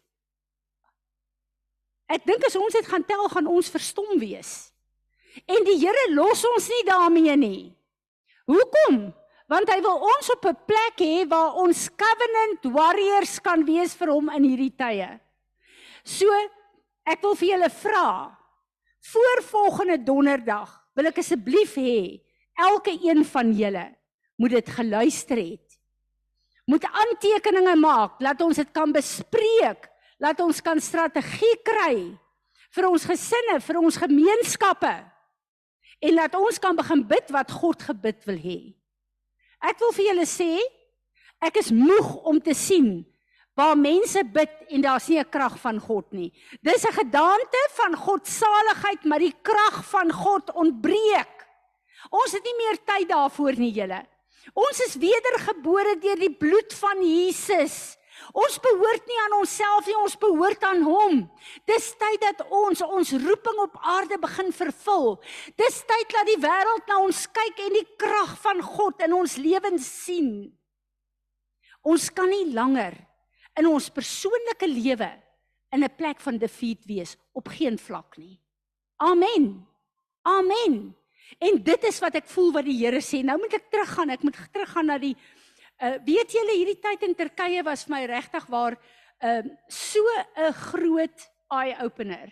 Ek 2.12 2.24
dink 2.28 2.44
as 2.48 2.56
ons 2.60 2.76
dit 2.76 2.88
gaan 2.88 3.04
tel, 3.08 3.24
gaan 3.32 3.50
ons 3.50 3.72
verstom 3.72 4.16
wees. 4.22 4.72
En 5.50 5.64
die 5.66 5.80
Here 5.82 6.08
los 6.14 6.44
ons 6.48 6.70
nie 6.70 6.84
daarmee 6.88 7.36
nie. 7.40 7.64
Hoekom? 8.50 9.06
Want 9.52 9.70
hy 9.72 9.80
wil 9.84 10.00
ons 10.08 10.32
op 10.34 10.46
'n 10.46 10.58
plek 10.68 11.00
hê 11.00 11.28
waar 11.28 11.56
ons 11.64 11.90
covenant 11.90 12.64
warriors 12.76 13.40
kan 13.40 13.66
wees 13.66 13.94
vir 13.96 14.12
hom 14.12 14.30
in 14.30 14.44
hierdie 14.44 14.76
tye. 14.76 15.23
So 16.04 16.30
ek 17.08 17.24
wil 17.24 17.36
vir 17.40 17.54
julle 17.56 17.70
vra 17.82 18.10
voor 19.14 19.44
volgende 19.48 19.98
donderdag 20.04 20.72
wil 20.96 21.10
ek 21.10 21.20
asseblief 21.24 21.76
hê 21.80 22.22
elke 22.60 22.94
een 23.02 23.24
van 23.28 23.52
julle 23.56 23.86
moet 24.40 24.56
dit 24.58 24.70
geluister 24.76 25.40
het. 25.40 25.80
Moet 26.70 26.86
aantekeninge 26.88 27.76
maak, 27.76 28.20
laat 28.24 28.42
ons 28.42 28.60
dit 28.60 28.70
kan 28.76 28.92
bespreek, 28.96 29.90
laat 30.20 30.40
ons 30.44 30.62
kan 30.64 30.80
strategie 30.80 31.56
kry 31.66 31.96
vir 32.74 32.88
ons 32.88 33.06
gesinne, 33.06 33.60
vir 33.62 33.80
ons 33.80 34.00
gemeenskappe. 34.00 34.94
En 36.04 36.16
laat 36.16 36.36
ons 36.40 36.60
kan 36.60 36.76
begin 36.76 37.04
bid 37.08 37.30
wat 37.36 37.52
God 37.52 37.84
gebid 37.84 38.24
wil 38.28 38.40
hê. 38.40 38.60
Ek 39.64 39.80
wil 39.80 39.94
vir 39.96 40.10
julle 40.10 40.26
sê, 40.28 40.50
ek 41.44 41.60
is 41.62 41.72
moeg 41.76 42.16
om 42.28 42.40
te 42.44 42.56
sien 42.58 43.04
waar 43.56 43.78
mense 43.78 44.24
bid 44.34 44.54
en 44.74 44.82
daar's 44.82 45.08
nie 45.08 45.20
'n 45.20 45.30
krag 45.30 45.60
van 45.60 45.80
God 45.80 46.12
nie. 46.12 46.32
Dis 46.62 46.86
'n 46.86 46.94
gedaante 46.94 47.70
van 47.72 47.96
God 47.96 48.28
saligheid, 48.28 49.04
maar 49.06 49.20
die 49.20 49.36
krag 49.42 49.86
van 49.86 50.12
God 50.12 50.54
ontbreek. 50.54 51.48
Ons 52.10 52.32
het 52.32 52.44
nie 52.44 52.58
meer 52.58 52.78
tyd 52.84 53.10
daarvoor 53.10 53.56
nie, 53.58 53.72
julle. 53.72 54.06
Ons 54.54 54.80
is 54.80 54.96
wedergebore 54.96 55.98
deur 56.00 56.20
die 56.20 56.36
bloed 56.36 56.74
van 56.74 57.02
Jesus. 57.02 57.98
Ons 58.32 58.60
behoort 58.60 59.08
nie 59.08 59.20
aan 59.26 59.40
onsself 59.40 59.86
nie, 59.86 59.96
ons 59.98 60.18
behoort 60.18 60.64
aan 60.64 60.84
Hom. 60.86 61.32
Dis 61.66 61.92
tyd 62.00 62.22
dat 62.22 62.46
ons 62.50 62.82
ons 62.82 63.12
roeping 63.12 63.60
op 63.60 63.78
aarde 63.82 64.18
begin 64.18 64.52
vervul. 64.52 65.24
Dis 65.56 65.82
tyd 65.90 66.14
dat 66.14 66.26
die 66.30 66.40
wêreld 66.42 66.88
na 66.88 67.00
ons 67.04 67.26
kyk 67.32 67.60
en 67.66 67.74
die 67.74 67.88
krag 67.98 68.38
van 68.42 68.62
God 68.62 69.02
in 69.02 69.14
ons 69.14 69.36
lewens 69.36 69.88
sien. 70.06 70.30
Ons 71.84 72.10
kan 72.14 72.30
nie 72.30 72.54
langer 72.54 72.96
in 73.60 73.68
ons 73.70 73.90
persoonlike 73.90 74.68
lewe 74.68 75.12
in 75.74 75.84
'n 75.84 75.96
plek 75.96 76.20
van 76.20 76.38
defeat 76.38 76.86
wees 76.86 77.18
op 77.34 77.48
geen 77.48 77.78
vlak 77.78 78.18
nie. 78.18 78.40
Amen. 78.98 79.68
Amen. 80.22 80.96
En 81.40 81.64
dit 81.64 81.84
is 81.84 82.00
wat 82.00 82.16
ek 82.16 82.28
voel 82.30 82.52
wat 82.52 82.66
die 82.66 82.78
Here 82.78 83.02
sê. 83.02 83.24
Nou 83.24 83.38
moet 83.40 83.54
ek 83.54 83.70
teruggaan. 83.72 84.10
Ek 84.10 84.24
moet 84.24 84.38
teruggaan 84.52 84.86
na 84.86 84.98
die 84.98 85.16
uh 85.82 85.98
weet 86.06 86.32
julle 86.32 86.54
hierdie 86.56 86.80
tyd 86.80 87.02
in 87.04 87.16
Turkye 87.16 87.64
was 87.64 87.84
vir 87.84 87.96
my 87.96 88.06
regtig 88.06 88.46
waar 88.48 88.78
uh, 89.24 89.42
so 89.68 90.00
'n 90.38 90.54
groot 90.54 91.30
eye 91.50 91.76
opener. 91.84 92.32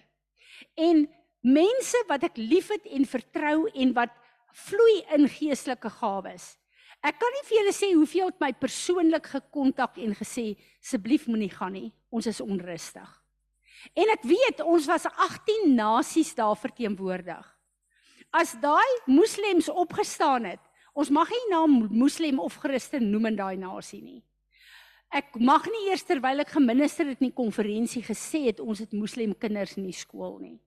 En 0.77 1.09
mense 1.41 2.03
wat 2.07 2.23
ek 2.23 2.37
liefhet 2.37 2.85
en 2.85 3.05
vertrou 3.05 3.67
en 3.73 3.93
wat 3.93 4.13
vloei 4.53 5.03
in 5.15 5.27
geestelike 5.27 5.89
gawes. 5.89 6.57
Ek 7.01 7.17
kan 7.17 7.33
nie 7.33 7.45
vir 7.47 7.57
julle 7.57 7.73
sê 7.73 7.89
hoeveel 7.95 8.29
het 8.29 8.41
my 8.43 8.51
persoonlik 8.53 9.31
gekontak 9.33 9.97
en 10.03 10.13
gesê 10.17 10.51
asseblief 10.81 11.25
moenie 11.27 11.49
gaan 11.49 11.73
nie. 11.73 11.89
Ons 12.13 12.27
is 12.29 12.41
onrustig. 12.43 13.09
En 13.97 14.11
ek 14.13 14.25
weet 14.29 14.61
ons 14.61 14.85
was 14.89 15.07
18 15.09 15.73
nasies 15.73 16.35
daar 16.37 16.57
verteenwoordig. 16.59 17.45
As 18.31 18.53
daai 18.61 18.91
moslems 19.09 19.67
opgestaan 19.67 20.45
het, 20.45 20.61
ons 20.93 21.09
mag 21.09 21.31
nie 21.31 21.47
naam 21.49 21.79
moslem 21.89 22.39
of 22.39 22.59
Christen 22.61 23.09
noem 23.11 23.31
in 23.31 23.39
daai 23.39 23.57
nasie 23.57 24.01
nie. 24.03 24.21
Ek 25.11 25.33
mag 25.43 25.65
nie 25.67 25.89
eers 25.89 26.05
terwyl 26.07 26.39
ek 26.43 26.53
geminister 26.53 27.09
het 27.09 27.19
in 27.19 27.31
die 27.31 27.35
konferensie 27.35 28.03
gesê 28.05 28.45
het 28.47 28.61
ons 28.63 28.79
het 28.79 28.93
moslem 28.95 29.33
kinders 29.35 29.75
in 29.79 29.89
die 29.89 29.95
skool 29.95 30.37
nie. 30.39 30.59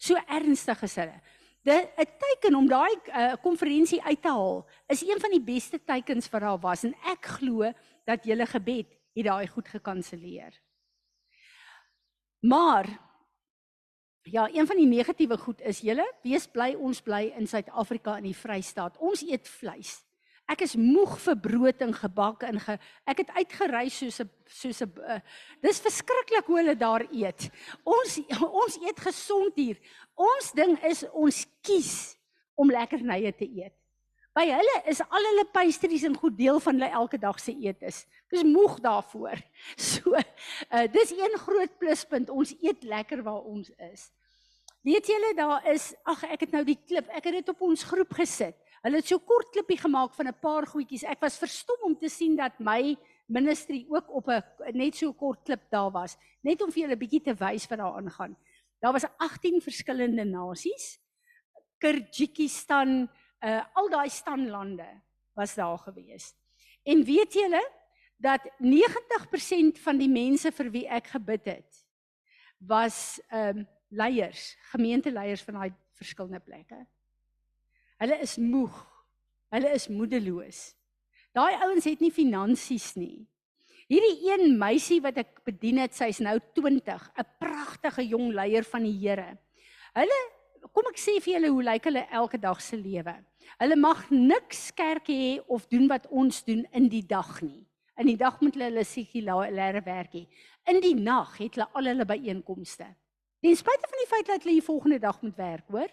So 0.00 0.16
ernstig 0.24 0.86
is 0.86 0.96
hulle. 1.02 1.18
Dit 1.64 1.88
'n 1.96 2.08
teken 2.20 2.54
om 2.54 2.66
daai 2.68 2.92
uh, 3.08 3.32
konferensie 3.42 4.02
uit 4.02 4.22
te 4.22 4.28
haal 4.28 4.66
is 4.86 5.00
een 5.02 5.20
van 5.20 5.30
die 5.30 5.40
beste 5.40 5.84
tekens 5.84 6.28
wat 6.28 6.40
daar 6.40 6.60
was 6.60 6.84
en 6.84 6.94
ek 7.08 7.24
glo 7.40 7.72
dat 8.04 8.24
julle 8.24 8.46
gebed 8.46 8.90
het 9.14 9.24
daai 9.24 9.46
goed 9.48 9.68
gekanselleer. 9.68 10.60
Maar 12.40 12.86
ja, 14.22 14.48
een 14.52 14.66
van 14.66 14.76
die 14.76 14.86
negatiewe 14.86 15.38
goed 15.38 15.60
is 15.60 15.80
julle 15.80 16.04
wees 16.22 16.46
bly 16.46 16.74
ons 16.74 17.00
bly 17.00 17.32
in 17.38 17.46
Suid-Afrika 17.46 18.16
in 18.16 18.28
die 18.28 18.36
Vrystaat. 18.36 18.98
Ons 18.98 19.22
eet 19.22 19.48
vleis. 19.48 20.04
Ek 20.50 20.60
is 20.66 20.74
moeg 20.76 21.14
vir 21.24 21.36
brood 21.40 21.82
en 21.86 21.94
gebak 21.96 22.42
en 22.44 22.58
ge, 22.60 22.74
ek 23.08 23.22
het 23.22 23.30
uitgereis 23.38 23.94
soos 23.96 24.20
'n 24.20 24.30
soos 24.44 24.82
'n 24.82 24.92
uh, 25.00 25.20
dis 25.62 25.80
verskriklik 25.80 26.44
hoe 26.46 26.58
hulle 26.58 26.76
daar 26.76 27.06
eet. 27.10 27.48
Ons 27.84 28.20
ons 28.64 28.76
eet 28.84 29.00
gesond 29.00 29.56
hier. 29.56 29.78
Ons 30.14 30.52
ding 30.52 30.76
is 30.84 31.04
ons 31.12 31.46
kies 31.62 32.16
om 32.54 32.70
lekkernye 32.70 33.32
te 33.32 33.48
eet. 33.48 33.74
By 34.34 34.48
hulle 34.50 34.76
is 34.90 35.00
al 35.00 35.26
hulle 35.30 35.46
pastries 35.54 36.02
en 36.02 36.16
goed 36.18 36.36
deel 36.36 36.58
van 36.60 36.74
hulle 36.74 36.90
elke 36.90 37.18
dag 37.22 37.38
se 37.38 37.54
eetes. 37.54 38.04
Dis 38.30 38.42
moeg 38.42 38.80
daarvoor. 38.82 39.38
So, 39.76 40.12
uh, 40.12 40.86
dis 40.92 41.14
een 41.14 41.38
groot 41.38 41.78
pluspunt. 41.78 42.30
Ons 42.30 42.52
eet 42.60 42.82
lekker 42.82 43.22
waar 43.22 43.46
ons 43.46 43.70
is. 43.92 44.10
Weet 44.84 45.06
julle 45.06 45.32
daar 45.38 45.64
is 45.72 45.94
ag 46.04 46.26
ek 46.28 46.44
het 46.44 46.52
nou 46.52 46.64
die 46.66 46.76
klip. 46.76 47.08
Ek 47.08 47.24
het 47.24 47.38
dit 47.38 47.48
op 47.48 47.62
ons 47.64 47.86
groep 47.88 48.12
gesit. 48.18 48.58
Hulle 48.84 49.00
het 49.00 49.08
so 49.08 49.18
kort 49.24 49.48
klippie 49.54 49.78
gemaak 49.80 50.12
van 50.14 50.28
'n 50.28 50.40
paar 50.40 50.66
goedjies. 50.66 51.04
Ek 51.04 51.20
was 51.20 51.38
verstom 51.38 51.80
om 51.82 51.96
te 51.96 52.08
sien 52.08 52.36
dat 52.36 52.58
my 52.58 52.96
ministry 53.26 53.86
ook 53.88 54.10
op 54.10 54.28
'n 54.28 54.42
net 54.72 54.96
so 54.96 55.12
kort 55.12 55.42
klip 55.44 55.70
daar 55.70 55.90
was, 55.90 56.16
net 56.42 56.62
om 56.62 56.70
vir 56.70 56.82
julle 56.82 56.94
'n 56.94 56.98
bietjie 56.98 57.22
te 57.22 57.34
wys 57.34 57.66
wat 57.68 57.78
daar 57.78 57.96
aangaan. 57.96 58.36
Daar 58.80 58.92
was 58.92 59.06
18 59.16 59.60
verskillende 59.60 60.24
nasies. 60.24 61.00
Kyrgyzstan, 61.78 63.08
uh 63.40 63.64
al 63.74 63.88
daai 63.88 64.08
standlande 64.08 65.00
was 65.34 65.54
daar 65.54 65.78
gewees. 65.78 66.34
En 66.84 67.04
weet 67.04 67.32
julle 67.32 67.70
dat 68.16 68.40
90% 68.58 69.78
van 69.78 69.98
die 69.98 70.08
mense 70.08 70.52
vir 70.52 70.70
wie 70.70 70.86
ek 70.88 71.06
gebid 71.06 71.44
het 71.44 71.86
was 72.58 73.20
ehm 73.28 73.58
um, 73.58 73.68
leiers, 73.88 74.56
gemeenteleiers 74.72 75.42
van 75.42 75.54
daai 75.54 75.74
verskillende 75.92 76.40
plekke. 76.40 76.86
Hulle 78.02 78.18
is 78.22 78.36
moeg. 78.38 78.74
Hulle 79.54 79.70
is 79.76 79.86
moedeloos. 79.88 80.74
Daai 81.34 81.54
ouens 81.66 81.86
het 81.86 82.02
nie 82.02 82.12
finansies 82.14 82.92
nie. 82.98 83.26
Hierdie 83.90 84.30
een 84.30 84.54
meisie 84.58 85.00
wat 85.04 85.18
ek 85.20 85.42
bedien 85.44 85.82
het, 85.82 85.92
sy's 85.94 86.20
nou 86.24 86.38
20, 86.56 87.10
'n 87.18 87.26
pragtige 87.38 88.02
jong 88.06 88.32
leier 88.32 88.64
van 88.64 88.82
die 88.82 88.96
Here. 88.98 89.36
Hulle 89.94 90.20
kom 90.72 90.88
ek 90.88 90.98
sê 90.98 91.20
vir 91.20 91.34
julle 91.34 91.50
hoe 91.52 91.62
lyk 91.62 91.84
hulle 91.84 92.06
elke 92.10 92.38
dag 92.40 92.60
se 92.60 92.76
lewe. 92.76 93.14
Hulle 93.60 93.76
mag 93.76 94.10
niks 94.10 94.70
kerk 94.72 95.08
hê 95.08 95.40
of 95.46 95.68
doen 95.68 95.86
wat 95.88 96.06
ons 96.10 96.42
doen 96.44 96.64
in 96.72 96.88
die 96.88 97.04
dag 97.06 97.42
nie. 97.42 97.66
In 97.96 98.06
die 98.06 98.16
dag 98.16 98.40
moet 98.40 98.54
hulle 98.54 98.70
hulle 98.72 98.84
sekulêre 98.84 99.84
werk 99.84 100.14
hê. 100.14 100.26
In 100.66 100.80
die 100.80 100.94
nag 100.94 101.36
het 101.38 101.54
hulle 101.54 101.68
al 101.74 101.90
hulle 101.92 102.06
byeenkomste. 102.08 102.86
Ten 103.44 103.56
spyte 103.56 103.90
van 103.90 104.00
die 104.00 104.08
feit 104.08 104.26
dat 104.26 104.42
hulle 104.42 104.58
die 104.58 104.66
volgende 104.66 104.98
dag 104.98 105.20
moet 105.22 105.36
werk, 105.36 105.68
hoor. 105.68 105.90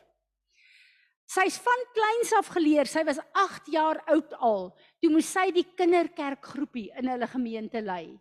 Sy's 1.31 1.55
van 1.63 1.83
kleins 1.95 2.33
af 2.35 2.49
geleer. 2.51 2.89
Sy 2.89 3.05
was 3.07 3.21
8 3.39 3.69
jaar 3.71 4.01
oud 4.11 4.33
al 4.43 4.65
toe 4.99 5.11
moes 5.13 5.29
sy 5.31 5.47
die 5.55 5.63
kinderkerkgroepie 5.79 6.89
in 6.99 7.07
hulle 7.07 7.29
gemeente 7.31 7.79
lei. 7.85 8.17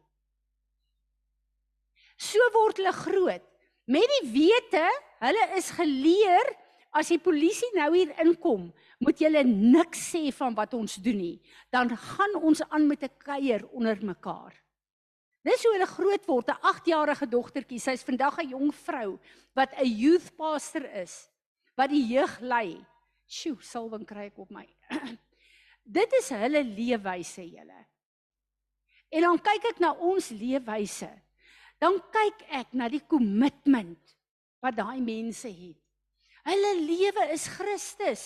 So 2.21 2.39
word 2.55 2.79
hulle 2.79 2.95
groot. 2.95 3.47
met 3.91 4.07
die 4.07 4.27
wete, 4.31 4.85
hulle 5.19 5.45
is 5.59 5.73
geleer 5.75 6.47
as 6.95 7.09
die 7.11 7.19
polisie 7.19 7.67
nou 7.75 7.89
hier 7.91 8.13
inkom, 8.23 8.69
moet 9.03 9.19
julle 9.19 9.43
niks 9.43 10.05
sê 10.13 10.29
van 10.37 10.55
wat 10.55 10.77
ons 10.79 10.95
doen 11.03 11.19
nie. 11.19 11.41
Dan 11.75 11.91
gaan 11.99 12.37
ons 12.39 12.63
aan 12.69 12.87
met 12.87 13.03
'n 13.03 13.11
kuier 13.19 13.67
onder 13.73 13.99
mekaar. 14.03 14.55
Dis 15.43 15.65
hoe 15.65 15.73
hulle 15.73 15.87
groot 15.87 16.27
word, 16.27 16.51
'n 16.51 16.63
8-jarige 16.63 17.27
dogtertjie. 17.27 17.81
Sy's 17.81 18.05
vandag 18.05 18.39
'n 18.39 18.51
jong 18.51 18.75
vrou 18.75 19.19
wat 19.55 19.75
'n 19.75 19.87
youth 19.87 20.37
pastor 20.37 20.85
is, 21.03 21.29
wat 21.75 21.91
die 21.91 22.07
jeug 22.07 22.41
lei. 22.41 22.87
Sjoe, 23.31 23.61
salwing 23.63 24.07
kry 24.09 24.27
ek 24.31 24.39
op 24.43 24.51
my. 24.55 24.67
Dit 25.99 26.15
is 26.19 26.31
hulle 26.35 26.65
leefwyse, 26.67 27.45
julle. 27.47 27.85
En 29.11 29.27
dan 29.27 29.39
kyk 29.43 29.69
ek 29.73 29.83
na 29.83 29.93
ons 29.95 30.31
leefwyse. 30.35 31.09
Dan 31.81 31.99
kyk 32.13 32.43
ek 32.61 32.75
na 32.77 32.91
die 32.93 33.03
kommitment 33.07 34.17
wat 34.61 34.77
daai 34.77 35.01
mense 35.03 35.49
het. 35.49 35.79
Hulle 36.47 36.75
lewe 36.83 37.31
is 37.35 37.47
Christus. 37.55 38.25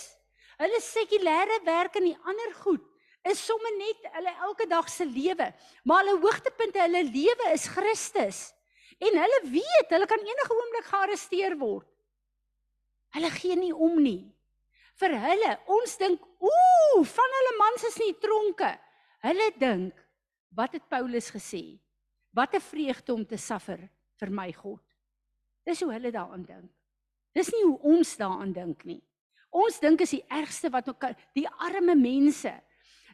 Hulle 0.59 0.81
sekulêre 0.83 1.61
werk 1.67 1.97
en 1.99 2.09
die 2.09 2.19
ander 2.25 2.53
goed 2.63 2.85
is 3.25 3.41
sommer 3.41 3.73
net 3.79 4.05
hulle 4.19 4.33
elke 4.45 4.67
dag 4.69 4.89
se 4.93 5.07
lewe, 5.09 5.47
maar 5.89 6.03
hulle 6.03 6.21
hoogtepunte 6.21 6.83
hulle 6.83 7.01
lewe 7.09 7.47
is 7.55 7.65
Christus. 7.73 8.51
En 9.01 9.17
hulle 9.17 9.41
weet, 9.49 9.89
hulle 9.91 10.09
kan 10.11 10.21
enige 10.21 10.53
oomblik 10.55 10.91
gearresteer 10.91 11.57
word. 11.59 11.89
Hulle 13.17 13.31
gee 13.33 13.57
nie 13.57 13.73
om 13.73 13.97
nie. 14.03 14.34
Vir 15.01 15.17
hulle, 15.19 15.53
ons 15.75 15.97
dink, 15.99 16.23
ooh, 16.39 17.05
van 17.11 17.37
hulle 17.39 17.55
mans 17.59 17.87
is 17.89 17.99
nie 17.99 18.13
tronke. 18.23 18.71
Hulle 19.25 19.49
dink, 19.59 19.95
wat 20.55 20.77
het 20.77 20.87
Paulus 20.91 21.31
gesê? 21.35 21.81
Wat 22.35 22.55
'n 22.55 22.61
vreugde 22.61 23.15
om 23.15 23.25
te 23.27 23.37
suffer 23.37 23.89
vir 24.21 24.31
my 24.31 24.53
God. 24.53 24.83
Dis 25.65 25.81
hoe 25.81 25.93
hulle 25.93 26.11
daaraan 26.11 26.45
dink. 26.45 26.71
Dis 27.35 27.51
nie 27.51 27.65
hoe 27.65 27.79
ons 27.97 28.17
daaraan 28.17 28.53
dink 28.53 28.85
nie. 28.85 29.03
Ons 29.51 29.81
dink 29.81 30.01
is 30.01 30.11
die 30.11 30.25
ergste 30.29 30.71
wat 30.71 30.89
ook 30.89 31.05
die 31.35 31.49
arme 31.49 31.95
mense. 31.95 32.53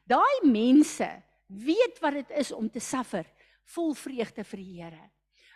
Daai 0.05 0.41
mense 0.45 1.09
weet 1.47 2.01
wat 2.01 2.13
dit 2.13 2.31
is 2.41 2.53
om 2.53 2.69
te 2.71 2.81
suffer 2.81 3.27
vol 3.75 3.95
vreugde 3.95 4.45
vir 4.45 4.63
die 4.63 4.83
Here. 4.83 5.11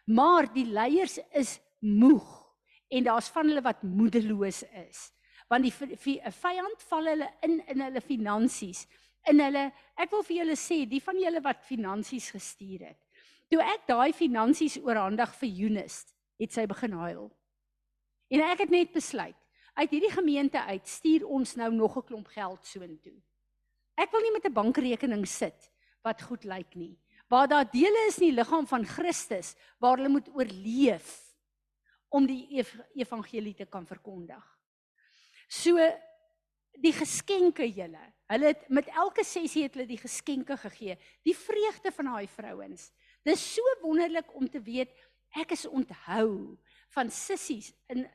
Maar 0.06 0.52
die 0.52 0.66
leiers 0.66 1.18
is 1.32 1.58
moeg 1.80 2.44
en 2.88 3.04
daar's 3.04 3.30
van 3.32 3.48
hulle 3.48 3.64
wat 3.64 3.82
moedeloos 3.82 4.62
is. 4.88 5.10
Want 5.48 5.64
die 5.64 5.72
vyand 5.72 6.84
val 6.88 7.06
hulle 7.12 7.30
in 7.42 7.60
in 7.68 7.80
hulle 7.80 8.00
finansies. 8.00 8.86
In 9.28 9.40
hulle 9.40 9.70
ek 9.96 10.10
wil 10.10 10.22
vir 10.22 10.36
julle 10.42 10.56
sê, 10.56 10.84
die 10.88 11.02
van 11.02 11.18
julle 11.20 11.40
wat 11.44 11.64
finansies 11.64 12.30
gestuur 12.34 12.88
het. 12.88 13.00
Toe 13.50 13.60
ek 13.62 13.86
daai 13.86 14.12
finansies 14.12 14.78
oorhandig 14.82 15.34
vir 15.40 15.50
Eunice, 15.66 16.14
het 16.40 16.52
sy 16.52 16.66
begin 16.66 16.96
huil. 16.98 17.28
En 18.34 18.40
ek 18.48 18.64
het 18.64 18.72
net 18.72 18.92
besluit, 18.92 19.36
uit 19.74 19.90
hierdie 19.90 20.12
gemeente 20.14 20.60
uit 20.60 20.88
stuur 20.88 21.26
ons 21.26 21.56
nou 21.56 21.70
nog 21.74 21.96
'n 21.96 22.06
klomp 22.06 22.28
geld 22.28 22.66
soontoe. 22.66 23.20
Ek 23.94 24.10
wil 24.10 24.20
nie 24.20 24.32
met 24.32 24.46
'n 24.46 24.52
bankrekening 24.52 25.26
sit 25.26 25.70
wat 26.02 26.22
goed 26.22 26.44
lyk 26.44 26.74
nie. 26.74 26.98
Waar 27.28 27.48
daar 27.48 27.70
dele 27.70 28.06
is 28.08 28.18
in 28.18 28.28
die 28.28 28.36
liggaam 28.36 28.66
van 28.66 28.84
Christus 28.84 29.54
waar 29.78 29.96
hulle 29.96 30.08
moet 30.08 30.28
oorleef 30.34 31.34
om 32.08 32.26
die 32.26 32.46
ev 32.58 32.74
evangelie 32.94 33.54
te 33.54 33.66
kan 33.66 33.86
verkondig. 33.86 34.53
So 35.54 35.78
die 36.82 36.92
geskenke 36.92 37.66
julle. 37.68 38.02
Hulle 38.32 38.50
het 38.54 38.68
met 38.72 38.88
elke 38.96 39.24
sessie 39.26 39.66
het 39.66 39.76
hulle 39.76 39.86
die 39.88 40.00
geskenke 40.00 40.56
gegee. 40.58 40.96
Die 41.26 41.36
vreugde 41.36 41.92
van 41.94 42.10
daai 42.10 42.28
vrouens. 42.32 42.88
Dis 43.24 43.44
so 43.54 43.74
wonderlik 43.82 44.32
om 44.36 44.48
te 44.50 44.62
weet 44.64 44.92
ek 45.34 45.54
is 45.56 45.66
onthou 45.66 46.56
van 46.94 47.10
sissies 47.10 47.72
in 47.90 48.06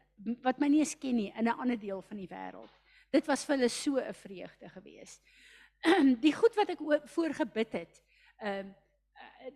wat 0.43 0.59
my 0.59 0.67
nie 0.71 0.85
ken 0.99 1.15
nie 1.15 1.31
in 1.31 1.47
'n 1.47 1.59
ander 1.59 1.79
deel 1.79 2.01
van 2.01 2.17
die 2.17 2.27
wêreld. 2.27 2.71
Dit 3.11 3.25
was 3.27 3.45
vir 3.45 3.55
hulle 3.55 3.69
so 3.69 3.97
'n 3.97 4.13
vreugde 4.13 4.69
geweest. 4.69 5.21
die 6.25 6.33
goed 6.33 6.55
wat 6.55 6.69
ek 6.69 6.79
voorgebid 7.05 7.71
het, 7.71 8.03
ehm 8.39 8.73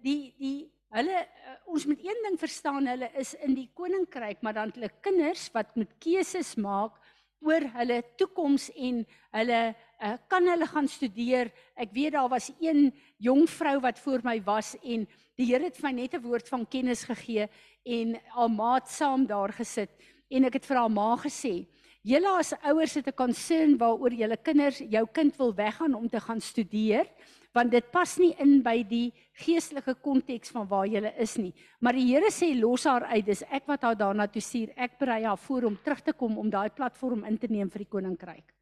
die 0.02 0.34
die 0.40 0.72
hulle 0.94 1.20
uh, 1.20 1.56
ons 1.66 1.86
moet 1.86 2.00
een 2.00 2.20
ding 2.24 2.40
verstaan, 2.40 2.88
hulle 2.88 3.10
is 3.18 3.34
in 3.34 3.56
die 3.56 3.70
koninkryk, 3.74 4.42
maar 4.42 4.54
dan 4.54 4.72
hulle 4.76 4.90
kinders 5.02 5.50
wat 5.52 5.76
moet 5.76 5.92
keuses 6.00 6.56
maak 6.56 7.00
oor 7.44 7.66
hulle 7.78 8.02
toekoms 8.18 8.70
en 8.76 9.04
hulle 9.36 9.60
uh, 10.04 10.16
kan 10.28 10.48
hulle 10.48 10.68
gaan 10.68 10.88
studeer. 10.88 11.52
Ek 11.76 11.92
weet 11.92 12.16
daar 12.16 12.30
was 12.32 12.52
een 12.60 12.92
jong 13.18 13.46
vrou 13.50 13.80
wat 13.84 14.00
voor 14.00 14.24
my 14.24 14.40
was 14.44 14.76
en 14.84 15.08
die 15.38 15.50
Here 15.50 15.66
het 15.66 15.78
vir 15.78 15.90
my 15.90 15.94
net 16.02 16.14
'n 16.14 16.22
woord 16.22 16.48
van 16.50 16.66
kennis 16.66 17.04
gegee 17.04 17.50
en 17.86 18.18
haar 18.36 18.50
maat 18.50 18.90
saam 18.90 19.26
daar 19.26 19.52
gesit 19.52 19.90
en 20.30 20.46
ek 20.46 20.54
het 20.54 20.66
vir 20.66 20.78
haar 20.78 20.92
ma 20.92 21.16
gesê 21.18 21.66
julle 22.04 22.32
as 22.40 22.54
ouers 22.64 22.94
het 22.96 23.08
'n 23.08 23.16
concern 23.16 23.78
waaroor 23.78 24.14
julle 24.14 24.38
kinders 24.38 24.80
jou 24.80 25.06
kind 25.12 25.36
wil 25.38 25.54
weggaan 25.54 25.94
om 25.94 26.08
te 26.10 26.20
gaan 26.20 26.42
studeer 26.42 27.08
want 27.54 27.72
dit 27.72 27.86
pas 27.94 28.16
nie 28.18 28.32
in 28.42 28.58
by 28.66 28.80
die 28.88 29.14
geestelike 29.44 29.94
konteks 30.02 30.52
van 30.54 30.66
waar 30.70 30.88
jy 30.90 31.04
is 31.22 31.36
nie. 31.38 31.54
Maar 31.80 31.98
die 31.98 32.08
Here 32.10 32.32
sê 32.34 32.50
los 32.58 32.88
haar 32.90 33.06
uit 33.14 33.26
dis 33.26 33.44
ek 33.50 33.68
wat 33.70 33.86
haar 33.86 33.98
daarna 33.98 34.28
toe 34.28 34.42
stuur. 34.42 34.74
Ek 34.76 34.98
berei 35.00 35.22
haar 35.24 35.38
voor 35.38 35.70
om 35.70 35.78
terug 35.78 36.02
te 36.02 36.14
kom 36.18 36.38
om 36.42 36.50
daai 36.50 36.70
platform 36.74 37.24
in 37.30 37.38
te 37.38 37.48
neem 37.48 37.70
vir 37.70 37.86
die 37.86 37.92
koninkryk. 37.94 38.54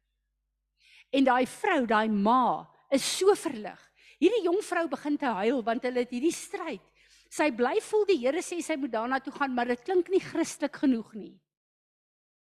En 1.12 1.24
daai 1.24 1.46
vrou 1.46 1.86
daai 1.88 2.08
ma 2.08 2.68
is 2.92 3.04
so 3.04 3.32
verlig. 3.36 3.80
Hierdie 4.20 4.44
jong 4.44 4.60
vrou 4.64 4.86
begin 4.92 5.16
te 5.18 5.32
huil 5.40 5.62
want 5.64 5.84
hulle 5.88 6.04
het 6.04 6.12
hierdie 6.12 6.34
stryd. 6.36 6.84
Sy 7.32 7.48
bly 7.56 7.78
voel 7.80 8.04
die 8.10 8.20
Here 8.20 8.44
sê 8.44 8.60
sy 8.60 8.76
moet 8.76 8.92
daarna 8.92 9.22
toe 9.24 9.32
gaan, 9.32 9.54
maar 9.56 9.70
dit 9.72 9.80
klink 9.84 10.10
nie 10.12 10.20
Christelik 10.20 10.76
genoeg 10.84 11.14
nie. 11.16 11.32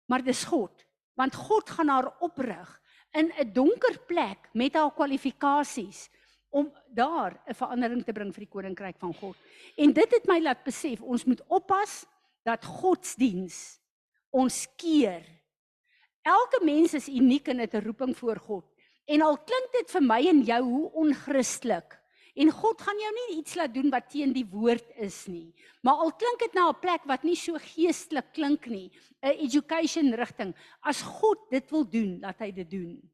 Maar 0.09 0.25
dis 0.25 0.41
God, 0.49 0.81
want 1.15 1.37
God 1.37 1.69
gaan 1.69 1.93
haar 1.93 2.09
oprig 2.25 2.79
in 3.13 3.31
'n 3.37 3.53
donker 3.53 3.99
plek 4.07 4.49
met 4.53 4.73
haar 4.73 4.91
kwalifikasies 4.91 6.09
om 6.53 6.69
daar 6.93 7.41
'n 7.49 7.53
verandering 7.53 8.03
te 8.05 8.13
bring 8.13 8.33
vir 8.33 8.45
die 8.45 8.53
koninkryk 8.53 8.97
van 8.97 9.13
God. 9.13 9.35
En 9.75 9.93
dit 9.93 10.11
het 10.11 10.27
my 10.27 10.39
laat 10.39 10.63
besef 10.63 11.01
ons 11.01 11.25
moet 11.25 11.41
oppas 11.47 12.05
dat 12.43 12.65
godsdiens 12.65 13.79
ons 14.29 14.67
keer. 14.75 15.25
Elke 16.21 16.61
mens 16.63 16.93
is 16.93 17.07
uniek 17.07 17.47
en 17.47 17.59
het 17.59 17.73
'n 17.73 17.85
roeping 17.85 18.17
voor 18.17 18.37
God. 18.37 18.65
En 19.05 19.21
al 19.21 19.37
klink 19.37 19.69
dit 19.71 19.91
vir 19.91 20.01
my 20.01 20.27
en 20.27 20.41
jou 20.41 20.63
hoe 20.63 20.91
onchristelik, 20.91 22.03
En 22.33 22.49
God 22.49 22.81
gaan 22.81 22.97
jou 22.97 23.11
nie 23.13 23.37
iets 23.37 23.53
laat 23.53 23.73
doen 23.73 23.91
wat 23.93 24.09
teen 24.09 24.31
die 24.33 24.45
woord 24.49 24.87
is 24.97 25.25
nie. 25.29 25.53
Maar 25.85 26.01
al 26.01 26.13
klink 26.17 26.39
dit 26.41 26.53
na 26.57 26.69
'n 26.69 26.79
plek 26.81 27.03
wat 27.05 27.23
nie 27.23 27.35
so 27.35 27.53
geestelik 27.61 28.33
klink 28.33 28.65
nie, 28.65 28.91
'n 29.21 29.37
education 29.45 30.13
rigting. 30.13 30.55
As 30.81 31.01
God 31.01 31.37
dit 31.49 31.69
wil 31.69 31.85
doen, 31.89 32.19
laat 32.21 32.39
hy 32.39 32.51
dit 32.51 32.69
doen. 32.69 33.11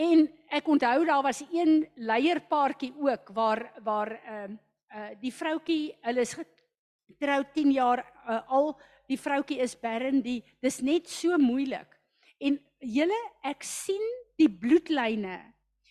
En 0.00 0.24
ek 0.48 0.68
onthou 0.72 1.04
daar 1.04 1.22
was 1.26 1.42
een 1.52 1.84
leierpaartjie 1.94 2.94
ook 2.96 3.32
waar 3.36 3.66
waar 3.84 4.12
ehm 4.16 4.56
uh, 4.56 4.58
uh, 4.96 5.10
die 5.20 5.32
vroutjie, 5.32 5.92
hulle 6.02 6.24
is 6.24 6.34
getrou 6.34 7.42
10 7.54 7.70
jaar 7.72 8.00
uh, 8.26 8.40
al 8.48 8.72
die 9.06 9.18
vroutjie 9.20 9.60
is 9.62 9.76
barren, 9.78 10.22
die 10.22 10.40
dis 10.62 10.80
net 10.80 11.08
so 11.10 11.38
moeilik. 11.38 11.98
En 12.38 12.58
julle 12.78 13.20
ek 13.44 13.62
sien 13.66 14.02
die 14.40 14.48
bloedlyne 14.48 15.38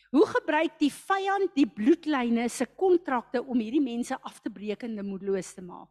Hoe 0.10 0.26
gebruik 0.26 0.80
die 0.82 0.90
vyand 0.90 1.54
die 1.54 1.68
bloedlyne 1.70 2.48
se 2.50 2.66
kontrakte 2.66 3.44
om 3.44 3.60
hierdie 3.62 3.84
mense 3.84 4.16
af 4.26 4.40
te 4.42 4.50
breek 4.50 4.88
en 4.88 4.98
moedeloos 5.06 5.52
te 5.54 5.62
maak? 5.62 5.90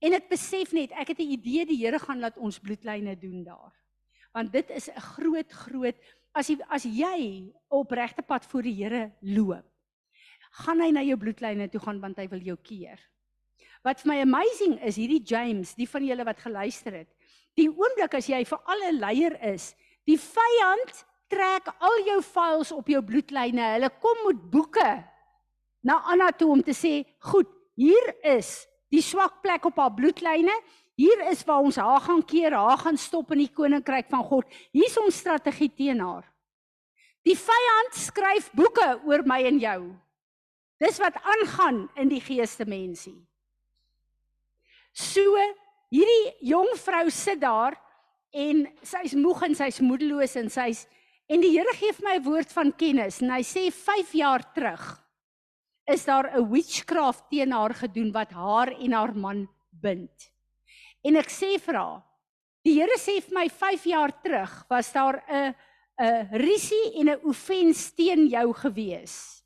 En 0.00 0.14
ek 0.16 0.30
besef 0.30 0.70
net, 0.72 0.94
ek 0.94 1.10
het 1.12 1.18
'n 1.18 1.34
idee 1.34 1.66
die 1.66 1.80
Here 1.82 1.98
gaan 1.98 2.20
laat 2.20 2.38
ons 2.38 2.60
bloedlyne 2.62 3.18
doen 3.18 3.42
daar. 3.44 3.74
Want 4.32 4.52
dit 4.52 4.70
is 4.70 4.88
'n 4.88 5.00
groot 5.00 5.52
groot 5.52 5.98
as 6.36 6.50
jy 6.50 6.56
as 6.70 6.86
jy 6.86 7.20
op 7.70 7.92
regte 7.92 8.22
pad 8.22 8.46
voor 8.50 8.66
die 8.66 8.74
Here 8.78 9.10
loop, 9.22 9.66
gaan 10.64 10.82
hy 10.82 10.90
na 10.94 11.02
jou 11.06 11.18
bloedlyne 11.20 11.68
toe 11.70 11.82
gaan 11.82 12.00
want 12.02 12.18
hy 12.18 12.26
wil 12.30 12.42
jou 12.42 12.56
keer. 12.62 12.98
Wat 13.86 14.02
vir 14.02 14.10
my 14.10 14.18
amazing 14.22 14.76
is, 14.84 14.98
hierdie 15.00 15.22
James, 15.24 15.72
die 15.78 15.88
van 15.88 16.04
julle 16.04 16.26
wat 16.26 16.42
geluister 16.42 16.98
het, 17.00 17.08
die 17.56 17.68
oomblik 17.70 18.14
as 18.18 18.28
jy 18.28 18.42
vir 18.44 18.60
alle 18.68 18.90
leier 18.98 19.36
is, 19.52 19.72
die 20.08 20.18
vyand 20.20 21.04
trek 21.30 21.70
al 21.78 22.02
jou 22.08 22.18
files 22.26 22.72
op 22.74 22.88
jou 22.90 23.00
bloedlyne. 23.06 23.70
Hulle 23.76 23.90
kom 24.02 24.26
met 24.26 24.42
boeke 24.52 24.90
na 25.86 26.00
Anna 26.12 26.30
toe 26.36 26.50
om 26.52 26.62
te 26.62 26.74
sê, 26.76 27.06
"Goed, 27.20 27.48
hier 27.76 28.14
is 28.24 28.66
die 28.90 29.02
swak 29.02 29.40
plek 29.42 29.64
op 29.64 29.78
haar 29.80 29.94
bloedlyne. 29.94 30.54
Hier 31.00 31.22
is 31.30 31.44
waar 31.48 31.64
ons 31.64 31.78
haar 31.80 32.02
gaan 32.04 32.20
keer, 32.28 32.52
haar 32.52 32.80
gaan 32.82 32.98
stop 33.00 33.32
in 33.32 33.46
die 33.46 33.52
koninkryk 33.56 34.10
van 34.12 34.24
God. 34.26 34.44
Hier's 34.74 34.98
ons 35.00 35.16
strategie 35.22 35.70
teen 35.72 36.02
haar." 36.04 36.26
Die 37.24 37.36
vyand 37.36 37.96
skryf 37.96 38.50
boeke 38.56 39.00
oor 39.08 39.24
my 39.24 39.42
en 39.48 39.58
jou. 39.60 39.80
Dis 40.80 40.98
wat 41.00 41.16
aangaan 41.20 41.88
in 41.96 42.08
die 42.08 42.20
geeste 42.20 42.64
mensie. 42.64 43.16
So 44.92 45.36
hierdie 45.92 46.32
jong 46.48 46.72
vrou 46.80 47.10
sit 47.10 47.40
daar 47.40 47.76
en 48.32 48.66
sy's 48.82 49.14
moeg 49.14 49.42
en 49.48 49.54
sy's 49.54 49.80
moedeloos 49.84 50.36
en 50.36 50.48
sy's 50.52 50.86
En 51.30 51.38
die 51.38 51.52
Here 51.54 51.70
gee 51.78 51.94
vir 51.94 52.06
my 52.08 52.16
'n 52.18 52.24
woord 52.26 52.50
van 52.50 52.72
kennis 52.74 53.20
en 53.22 53.30
hy 53.30 53.42
sê 53.46 53.70
5 53.70 54.12
jaar 54.18 54.42
terug 54.54 54.82
is 55.86 56.04
daar 56.04 56.26
'n 56.34 56.50
witchcraft 56.50 57.30
teen 57.30 57.52
haar 57.52 57.74
gedoen 57.74 58.10
wat 58.12 58.32
haar 58.32 58.72
en 58.74 58.92
haar 58.92 59.14
man 59.14 59.48
bind. 59.70 60.30
En 61.04 61.16
ek 61.16 61.30
sê 61.32 61.56
vir 61.58 61.78
haar, 61.80 62.00
die 62.64 62.76
Here 62.76 62.96
sê 63.00 63.20
vir 63.24 63.34
my 63.34 63.46
5 63.48 63.84
jaar 63.88 64.12
terug 64.22 64.52
was 64.68 64.92
daar 64.92 65.22
'n 65.28 65.54
'n 66.00 66.28
risie 66.40 66.96
en 67.00 67.08
'n 67.10 67.20
offens 67.24 67.92
teen 67.92 68.26
jou 68.28 68.52
gewees. 68.54 69.42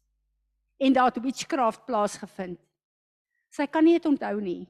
En 0.78 0.92
daar 0.92 1.10
het 1.10 1.22
witchcraft 1.22 1.84
plaasgevind. 1.86 2.60
Sy 3.50 3.66
kan 3.66 3.84
nie 3.84 3.98
dit 3.98 4.06
onthou 4.06 4.40
nie. 4.40 4.68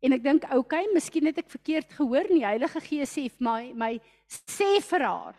En 0.00 0.12
ek 0.12 0.22
dink, 0.22 0.44
oké, 0.44 0.56
okay, 0.56 0.84
miskien 0.92 1.26
het 1.26 1.38
ek 1.38 1.50
verkeerd 1.50 1.92
gehoor 1.92 2.28
nie. 2.30 2.44
Heilige 2.44 2.80
Gees 2.80 3.12
sê 3.16 3.28
vir 3.28 3.44
my, 3.44 3.72
my 3.74 4.00
sê 4.28 4.80
vir 4.84 5.00
haar. 5.00 5.34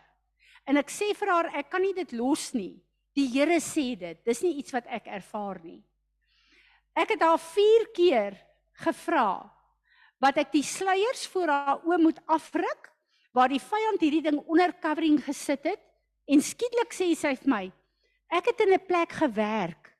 En 0.66 0.76
ek 0.76 0.90
sê 0.90 1.14
vir 1.16 1.28
haar, 1.28 1.50
ek 1.54 1.70
kan 1.70 1.82
nie 1.82 1.94
dit 1.94 2.12
los 2.12 2.52
nie. 2.52 2.82
Die 3.16 3.26
Here 3.32 3.60
sê 3.60 3.96
dit. 3.98 4.20
Dis 4.24 4.42
nie 4.42 4.58
iets 4.60 4.72
wat 4.72 4.86
ek 4.86 5.06
ervaar 5.06 5.62
nie. 5.64 5.80
Ek 6.94 7.14
het 7.14 7.22
haar 7.22 7.38
4 7.38 7.86
keer 7.94 8.36
gevra 8.84 9.50
wat 10.20 10.36
ek 10.36 10.52
die 10.52 10.64
sluiers 10.66 11.26
voor 11.32 11.48
haar 11.48 11.84
oë 11.84 11.98
moet 11.98 12.20
afruk 12.26 12.90
waar 13.32 13.48
die 13.48 13.62
vyand 13.62 14.00
hierdie 14.00 14.24
ding 14.30 14.40
onder 14.46 14.72
covering 14.82 15.20
gesit 15.24 15.64
het 15.64 15.82
en 16.30 16.42
skielik 16.42 16.92
sê 16.92 17.14
sy 17.14 17.34
vir 17.34 17.50
my 17.50 17.64
ek 18.30 18.52
het 18.52 18.60
in 18.60 18.74
'n 18.74 18.86
plek 18.86 19.12
gewerk 19.12 19.90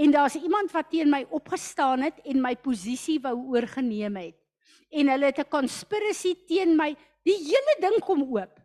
en 0.00 0.10
daar's 0.10 0.34
iemand 0.34 0.72
wat 0.72 0.90
teen 0.90 1.10
my 1.10 1.26
opgestaan 1.30 2.06
het 2.06 2.20
en 2.24 2.40
my 2.40 2.54
posisie 2.56 3.18
wou 3.20 3.34
oorgeneem 3.52 4.16
het. 4.16 4.36
En 4.90 5.08
hulle 5.12 5.28
het 5.28 5.38
'n 5.38 5.48
conspiracy 5.48 6.34
teen 6.46 6.76
my. 6.76 6.96
Die 7.22 7.36
hele 7.36 7.76
ding 7.80 8.00
kom 8.00 8.22
oop. 8.22 8.60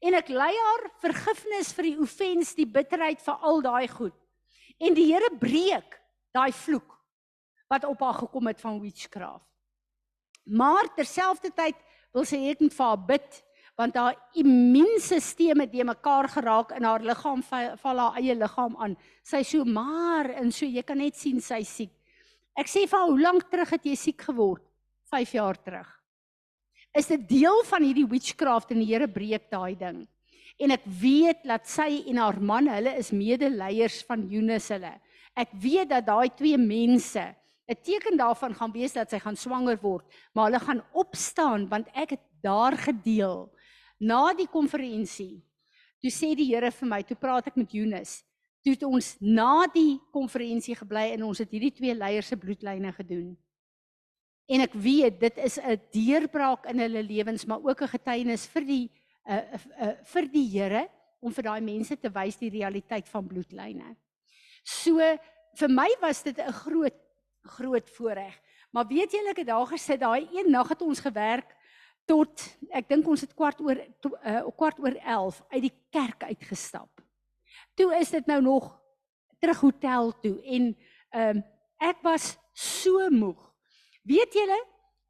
En 0.00 0.14
ek 0.14 0.28
lei 0.28 0.52
haar 0.56 0.90
vergifnis 0.98 1.72
vir 1.72 1.82
die 1.82 1.98
offens, 1.98 2.54
die 2.54 2.66
bitterheid 2.66 3.22
vir 3.22 3.34
al 3.34 3.62
daai 3.62 3.88
goed. 3.88 4.14
En 4.78 4.94
die 4.94 5.12
Here 5.12 5.30
breek 5.38 6.00
daai 6.32 6.52
vloek 6.52 6.98
wat 7.68 7.84
op 7.84 8.00
haar 8.00 8.14
gekom 8.14 8.46
het 8.46 8.60
van 8.60 8.80
witchcraft. 8.80 9.53
Maar 10.44 10.90
terselfdertyd 10.96 11.76
wil 12.14 12.26
sy 12.28 12.40
ek 12.50 12.62
net 12.62 12.76
vir 12.76 12.86
haar 12.86 13.04
bid 13.08 13.42
want 13.74 13.96
haar 13.98 14.14
immuunstelsel 14.38 15.64
het 15.64 15.72
de 15.72 15.82
mekaar 15.82 16.28
geraak 16.30 16.76
in 16.76 16.84
haar 16.86 17.02
liggaam 17.02 17.40
val 17.42 17.98
haar 17.98 18.20
eie 18.20 18.36
liggaam 18.38 18.76
aan. 18.78 18.94
Sy 19.26 19.42
so 19.42 19.64
maar 19.66 20.30
en 20.30 20.52
so 20.54 20.66
jy 20.66 20.84
kan 20.86 21.00
net 21.02 21.18
sien 21.18 21.40
sy 21.42 21.64
siek. 21.66 21.90
Ek 22.54 22.70
sê 22.70 22.84
vir 22.86 22.94
haar, 22.94 23.10
hoe 23.10 23.18
lank 23.18 23.48
terug 23.50 23.72
het 23.74 23.86
jy 23.88 23.96
siek 23.98 24.22
geword? 24.28 24.62
5 25.10 25.34
jaar 25.34 25.58
terug. 25.58 25.88
Is 26.94 27.10
dit 27.10 27.24
deel 27.26 27.64
van 27.66 27.82
hierdie 27.82 28.06
witchcraft 28.06 28.70
en 28.70 28.78
die 28.78 28.92
Here 28.92 29.08
breek 29.10 29.48
daai 29.50 29.74
ding? 29.74 30.04
En 30.62 30.70
ek 30.70 30.84
weet 30.86 31.42
dat 31.42 31.66
sy 31.66 32.04
en 32.12 32.20
haar 32.22 32.38
man, 32.38 32.70
hulle 32.70 32.94
is 33.00 33.10
medeleiers 33.10 34.04
van 34.06 34.22
Eunice 34.30 34.70
hulle. 34.76 34.92
Ek 35.34 35.50
weet 35.58 35.90
dat 35.90 36.06
daai 36.06 36.30
twee 36.38 36.58
mense 36.60 37.24
'n 37.68 37.80
teken 37.82 38.16
daarvan 38.16 38.54
gaan 38.54 38.72
wees 38.72 38.92
dat 38.92 39.10
sy 39.10 39.18
gaan 39.18 39.36
swanger 39.36 39.78
word, 39.80 40.04
maar 40.32 40.50
hulle 40.50 40.60
gaan 40.60 40.82
opstaan 40.92 41.68
want 41.68 41.88
ek 41.94 42.10
het 42.10 42.24
daar 42.42 42.76
gedeel 42.76 43.48
na 43.98 44.34
die 44.36 44.48
konferensie, 44.48 45.40
toe 46.02 46.10
sê 46.10 46.34
die 46.36 46.50
Here 46.52 46.70
vir 46.70 46.88
my, 46.88 47.02
toe 47.02 47.16
praat 47.16 47.46
ek 47.46 47.56
met 47.56 47.72
Jonas, 47.72 48.22
toe 48.64 48.74
het 48.74 48.84
ons 48.84 49.14
na 49.20 49.66
die 49.72 50.00
konferensie 50.12 50.76
gebly 50.76 51.12
en 51.14 51.24
ons 51.24 51.40
het 51.40 51.50
hierdie 51.52 51.72
twee 51.72 51.94
leiers 51.94 52.28
se 52.28 52.36
bloedlyne 52.36 52.92
gedoen. 52.92 53.34
En 54.48 54.60
ek 54.60 54.74
weet 54.76 55.20
dit 55.20 55.38
is 55.40 55.58
'n 55.58 55.80
deurbraak 55.92 56.66
in 56.68 56.78
hulle 56.78 57.02
lewens, 57.02 57.46
maar 57.46 57.60
ook 57.64 57.82
'n 57.82 57.96
getuienis 57.96 58.46
vir 58.46 58.64
die 58.64 58.90
uh, 59.26 59.34
uh, 59.36 59.60
uh 59.80 59.94
vir 60.04 60.28
die 60.28 60.48
Here 60.48 60.88
om 61.20 61.32
vir 61.32 61.44
daai 61.44 61.60
mense 61.60 61.96
te 61.96 62.10
wys 62.12 62.36
die 62.36 62.50
realiteit 62.50 63.08
van 63.08 63.26
bloedlyne. 63.26 63.96
So 64.64 65.00
vir 65.56 65.68
my 65.68 65.88
was 66.00 66.22
dit 66.22 66.38
'n 66.38 66.52
groot 66.52 67.03
groot 67.44 67.90
voorreg. 67.96 68.34
Maar 68.70 68.86
weet 68.86 69.12
julle 69.12 69.30
ek 69.30 69.42
het 69.42 69.50
daar 69.50 69.66
gesit 69.70 70.00
daai 70.00 70.28
een 70.32 70.50
nag 70.50 70.68
het 70.68 70.82
ons 70.82 71.00
gewerk 71.00 71.54
tot 72.08 72.42
ek 72.74 72.88
dink 72.88 73.06
ons 73.08 73.22
het 73.24 73.32
kwart 73.36 73.60
oor 73.64 73.78
to, 74.02 74.12
uh, 74.26 74.42
kwart 74.56 74.80
oor 74.82 74.96
11 74.98 75.40
uit 75.54 75.62
die 75.68 75.74
kerk 75.94 76.26
uitgestap. 76.28 76.90
Toe 77.78 77.92
is 77.96 78.10
dit 78.10 78.26
nou 78.26 78.40
nog 78.42 78.70
terug 79.40 79.60
hotel 79.60 80.12
toe 80.20 80.36
en 80.42 80.70
ehm 81.14 81.42
uh, 81.42 81.50
ek 81.84 81.98
was 82.06 82.38
so 82.56 83.10
moeg. 83.12 83.40
Weet 84.08 84.32
julle 84.32 84.56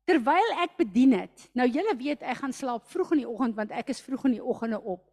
terwyl 0.08 0.54
ek 0.64 0.76
bedien 0.80 1.12
het. 1.16 1.48
Nou 1.54 1.68
julle 1.68 1.94
weet 1.96 2.24
ek 2.24 2.40
gaan 2.40 2.52
slaap 2.52 2.88
vroeg 2.90 3.12
in 3.14 3.22
die 3.22 3.28
oggend 3.30 3.56
want 3.56 3.72
ek 3.72 3.92
is 3.94 4.02
vroeg 4.02 4.24
in 4.28 4.38
die 4.38 4.44
oggende 4.44 4.80
op. 4.80 5.04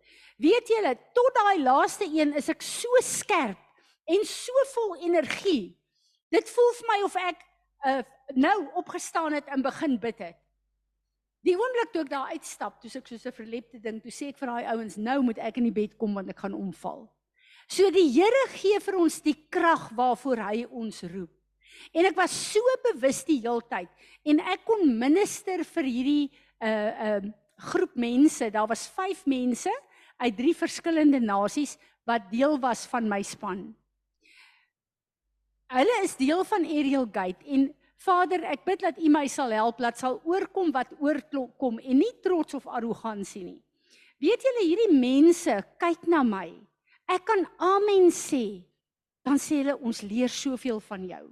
Weet 0.41 0.71
julle 0.71 0.95
tot 1.13 1.37
daai 1.37 1.61
laaste 1.61 2.07
een 2.07 2.33
is 2.39 2.49
ek 2.49 2.63
so 2.65 3.03
skerp 3.05 3.59
en 4.09 4.25
so 4.27 4.65
vol 4.73 4.95
energie. 5.05 5.77
Dit 6.31 6.49
voel 6.49 6.71
vir 6.77 6.87
my 6.89 6.99
of 7.05 7.15
ek 7.19 7.41
uh, 7.85 8.01
nou 8.39 8.57
opgestaan 8.79 9.35
het 9.35 9.49
en 9.51 9.63
begin 9.65 9.97
bid 9.99 10.21
het. 10.23 10.37
Die 11.41 11.57
oomblik 11.57 11.89
toe 11.91 12.03
ek 12.05 12.11
daar 12.11 12.31
uitstap, 12.31 12.77
toe 12.79 12.91
ek 12.93 13.07
soos 13.09 13.25
'n 13.25 13.33
verlepte 13.33 13.79
ding, 13.81 13.97
toe 14.01 14.13
sê 14.13 14.29
ek 14.29 14.37
vir 14.37 14.47
daai 14.47 14.65
ouens, 14.75 14.97
nou 14.97 15.21
moet 15.25 15.39
ek 15.41 15.57
in 15.57 15.67
die 15.67 15.75
bed 15.75 15.97
kom 15.97 16.13
want 16.13 16.29
ek 16.29 16.39
gaan 16.39 16.53
omval. 16.53 17.09
So 17.67 17.89
die 17.89 18.07
Here 18.13 18.47
gee 18.53 18.79
vir 18.79 18.97
ons 18.99 19.21
die 19.21 19.35
krag 19.49 19.89
waarvoor 19.97 20.37
hy 20.37 20.65
ons 20.69 21.03
roep. 21.03 21.31
En 21.93 22.05
ek 22.05 22.15
was 22.15 22.31
so 22.31 22.61
bewus 22.91 23.23
die 23.25 23.39
heeltyd 23.41 23.89
en 24.23 24.39
ek 24.39 24.65
kon 24.65 24.85
minister 24.85 25.63
vir 25.63 25.83
hierdie 25.83 26.29
'n 26.61 26.67
uh, 26.67 26.91
'n 26.91 27.25
uh, 27.25 27.33
groep 27.57 27.95
mense. 27.95 28.49
Daar 28.51 28.67
was 28.67 28.87
5 28.87 29.25
mense 29.25 29.71
uit 30.17 30.37
drie 30.37 30.53
verskillende 30.53 31.19
nasies 31.19 31.77
wat 32.05 32.29
deel 32.31 32.59
was 32.59 32.85
van 32.85 33.07
my 33.09 33.21
span. 33.21 33.75
Hulle 35.71 36.01
is 36.03 36.17
deel 36.19 36.43
van 36.43 36.65
Ariel 36.67 37.05
Gate 37.07 37.45
en 37.47 37.69
Vader, 38.01 38.41
ek 38.49 38.65
bid 38.67 38.81
dat 38.83 38.97
U 38.99 39.09
my 39.13 39.23
sal 39.31 39.53
help, 39.55 39.79
laat 39.79 39.99
sal 40.01 40.17
oorkom 40.27 40.71
wat 40.75 40.89
oorkom 40.99 41.77
en 41.79 42.01
nie 42.01 42.11
trots 42.25 42.57
of 42.57 42.65
arrogansie 42.67 43.43
nie. 43.45 43.59
Weet 44.19 44.43
julle 44.43 44.65
hierdie 44.65 44.97
mense 44.97 45.53
kyk 45.79 46.09
na 46.11 46.25
my. 46.27 46.49
Ek 47.07 47.23
kan 47.29 47.45
amen 47.61 48.09
sê. 48.11 48.65
Dan 49.23 49.39
sê 49.39 49.61
hulle 49.61 49.77
ons 49.79 50.01
leer 50.03 50.33
soveel 50.33 50.81
van 50.89 51.05
jou. 51.07 51.23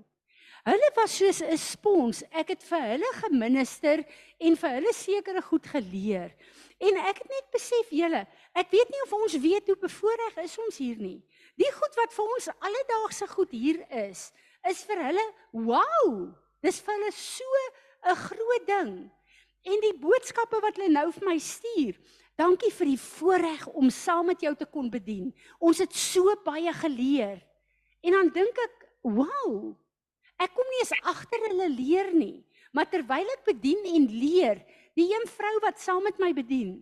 Hulle 0.69 0.89
was 0.95 1.17
soos 1.17 1.41
'n 1.41 1.57
spons. 1.57 2.23
Ek 2.31 2.49
het 2.55 2.63
vir 2.63 2.81
hulle 2.93 3.11
geminister 3.19 4.05
en 4.39 4.55
vir 4.55 4.69
hulle 4.69 4.93
sekere 4.93 5.41
goed 5.41 5.65
geleer. 5.65 6.31
En 6.79 6.95
ek 6.95 7.17
het 7.19 7.29
net 7.29 7.47
besef 7.51 7.91
julle, 7.91 8.27
ek 8.55 8.71
weet 8.71 8.89
nie 8.89 9.03
of 9.03 9.13
ons 9.13 9.35
weet 9.35 9.67
hoe 9.67 9.75
bevoordeel 9.75 10.43
is 10.43 10.57
ons 10.57 10.77
hier 10.77 10.97
nie. 10.97 11.21
Die 11.59 11.71
goed 11.75 11.97
wat 11.99 12.13
vir 12.15 12.33
ons 12.35 12.49
alledaagse 12.55 13.27
goed 13.33 13.51
hier 13.51 13.81
is, 14.07 14.29
is 14.69 14.83
vir 14.87 15.01
hulle 15.09 15.25
wow. 15.51 16.29
Dis 16.63 16.79
vir 16.83 16.95
hulle 16.95 17.11
so 17.15 17.63
'n 18.07 18.15
groot 18.15 18.65
ding. 18.67 18.93
En 19.67 19.79
die 19.83 19.97
boodskappe 19.99 20.59
wat 20.63 20.79
hulle 20.79 20.91
nou 20.93 21.11
vir 21.11 21.27
my 21.27 21.37
stuur. 21.37 21.99
Dankie 22.39 22.71
vir 22.71 22.87
die 22.93 23.01
voorreg 23.03 23.67
om 23.67 23.89
saam 23.91 24.31
met 24.31 24.41
jou 24.41 24.55
te 24.55 24.65
kon 24.65 24.89
bedien. 24.89 25.33
Ons 25.59 25.79
het 25.83 25.93
so 25.93 26.23
baie 26.45 26.71
geleer. 26.73 27.43
En 28.01 28.15
dan 28.15 28.29
dink 28.31 28.57
ek, 28.63 28.87
wow. 29.03 29.75
Ek 30.39 30.53
kom 30.55 30.67
nie 30.71 30.79
eens 30.79 30.95
agter 31.03 31.49
hulle 31.49 31.67
leer 31.67 32.13
nie, 32.15 32.45
maar 32.71 32.87
terwyl 32.87 33.27
ek 33.35 33.43
bedien 33.43 33.83
en 33.91 34.05
leer, 34.07 34.61
die 34.95 35.09
een 35.11 35.27
vrou 35.27 35.59
wat 35.65 35.81
saam 35.83 36.03
met 36.03 36.19
my 36.19 36.31
bedien. 36.33 36.77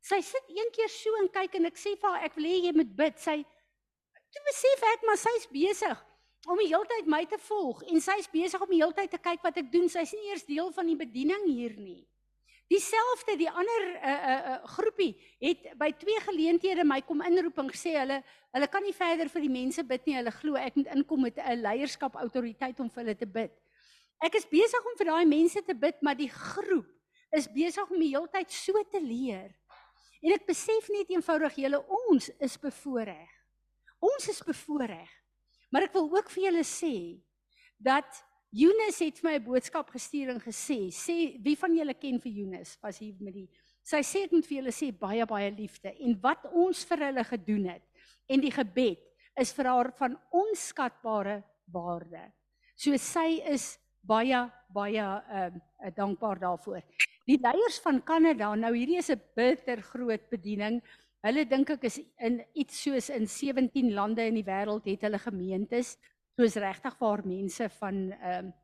Sy 0.00 0.22
sit 0.24 0.48
een 0.48 0.70
keer 0.72 0.88
so 0.88 1.12
en 1.20 1.28
kyk 1.28 1.58
en 1.58 1.68
ek 1.68 1.76
sê 1.76 1.92
vir 1.98 2.14
haar 2.14 2.24
ek 2.24 2.38
wil 2.38 2.48
hê 2.48 2.56
jy 2.64 2.72
moet 2.72 2.96
bid. 2.96 3.18
Sy 3.20 3.42
toe 4.32 4.44
besef 4.50 4.84
ek 4.94 5.06
maar 5.08 5.20
sy's 5.20 5.48
besig 5.52 6.04
om 6.48 6.60
die 6.60 6.68
hele 6.70 6.86
tyd 6.88 7.08
my 7.10 7.24
te 7.28 7.38
volg 7.48 7.82
en 7.88 8.00
sy's 8.00 8.28
besig 8.32 8.62
om 8.62 8.70
die 8.70 8.80
hele 8.82 8.96
tyd 8.96 9.10
te 9.12 9.20
kyk 9.20 9.42
wat 9.44 9.58
ek 9.60 9.72
doen. 9.72 9.88
Sy's 9.92 10.14
nie 10.16 10.30
eers 10.30 10.46
deel 10.48 10.70
van 10.76 10.88
die 10.88 10.96
bediening 10.98 11.48
hier 11.48 11.74
nie. 11.80 12.04
Dieselfde 12.68 13.38
die 13.40 13.48
ander 13.48 13.84
uh, 13.96 14.12
uh, 14.12 14.56
groepie 14.76 15.14
het 15.40 15.70
by 15.80 15.88
twee 15.96 16.20
geleenthede 16.26 16.84
my 16.84 17.00
kom 17.00 17.22
inroep 17.24 17.62
en 17.62 17.70
gesê 17.72 17.94
hulle 17.96 18.20
hulle 18.52 18.68
kan 18.68 18.84
nie 18.84 18.92
verder 18.96 19.30
vir 19.32 19.44
die 19.44 19.54
mense 19.54 19.84
bid 19.88 20.04
nie. 20.04 20.18
Hulle 20.18 20.34
glo 20.36 20.60
ek 20.60 20.76
moet 20.76 20.92
inkom 20.92 21.24
met 21.24 21.40
'n 21.40 21.62
leierskap 21.64 22.20
autoriteit 22.20 22.80
om 22.80 22.90
vir 22.90 23.04
hulle 23.04 23.16
te 23.16 23.26
bid. 23.26 23.54
Ek 24.20 24.34
is 24.34 24.44
besig 24.50 24.84
om 24.84 24.98
vir 24.98 25.06
daai 25.12 25.26
mense 25.26 25.62
te 25.62 25.74
bid, 25.74 25.96
maar 26.02 26.16
die 26.18 26.28
groep 26.28 26.88
is 27.32 27.48
besig 27.48 27.90
om 27.90 28.00
die 28.00 28.12
hele 28.12 28.28
tyd 28.28 28.50
so 28.52 28.72
te 28.90 29.00
leer. 29.00 29.48
En 30.22 30.32
ek 30.34 30.46
besef 30.48 30.88
net 30.90 31.08
eenvoudig 31.08 31.54
julle 31.64 31.80
ons 32.10 32.30
is 32.40 32.56
bevoordeel. 32.58 33.37
Ons 33.98 34.28
is 34.28 34.42
bevoordeel. 34.46 35.08
Maar 35.70 35.88
ek 35.88 35.92
wil 35.92 36.08
ook 36.16 36.30
vir 36.30 36.44
julle 36.48 36.64
sê 36.64 36.96
dat 37.76 38.24
Jonas 38.50 38.98
het 39.04 39.22
my 39.22 39.34
'n 39.36 39.44
boodskap 39.44 39.90
gestuur 39.90 40.30
en 40.30 40.40
gesê, 40.40 40.88
sê 40.88 41.36
wie 41.44 41.56
van 41.56 41.74
julle 41.74 41.94
ken 41.94 42.20
vir 42.20 42.32
Jonas? 42.32 42.78
Was 42.80 42.98
hier 42.98 43.14
met 43.20 43.34
die 43.34 43.48
Sy 43.88 44.02
sê 44.04 44.26
ek 44.26 44.32
moet 44.32 44.44
vir 44.44 44.58
julle 44.58 44.72
sê 44.74 44.90
baie 44.92 45.24
baie 45.24 45.48
liefde 45.50 45.94
en 46.04 46.16
wat 46.20 46.44
ons 46.52 46.84
vir 46.84 47.06
hulle 47.06 47.24
gedoen 47.24 47.68
het 47.72 47.84
en 48.28 48.40
die 48.40 48.52
gebed 48.52 49.00
is 49.40 49.52
vir 49.56 49.64
haar 49.70 49.88
van 49.96 50.18
onskatbare 50.28 51.38
waarde. 51.72 52.20
So 52.76 52.96
sy 53.00 53.40
is 53.48 53.78
baie 54.04 54.42
baie 54.74 55.00
ehm 55.00 55.56
uh, 55.56 55.92
dankbaar 55.96 56.40
daarvoor. 56.42 56.82
Die 57.28 57.38
leiers 57.40 57.78
van 57.80 58.02
Kanada, 58.04 58.50
nou 58.56 58.74
hierdie 58.74 58.98
is 58.98 59.10
'n 59.10 59.20
bitter 59.36 59.80
groot 59.82 60.28
bediening. 60.30 60.82
Hulle 61.26 61.44
dink 61.50 61.72
ek 61.74 61.84
is 61.88 61.98
in 62.22 62.38
iets 62.54 62.82
soos 62.84 63.08
in 63.10 63.26
17 63.26 63.90
lande 63.94 64.26
in 64.28 64.38
die 64.38 64.46
wêreld 64.46 64.86
het 64.86 65.02
hulle 65.02 65.18
gemeentes 65.18 65.96
soos 66.38 66.56
regtig 66.62 66.94
waar 67.00 67.24
mense 67.26 67.68
van 67.80 68.00
ehm 68.12 68.48
um, 68.48 68.56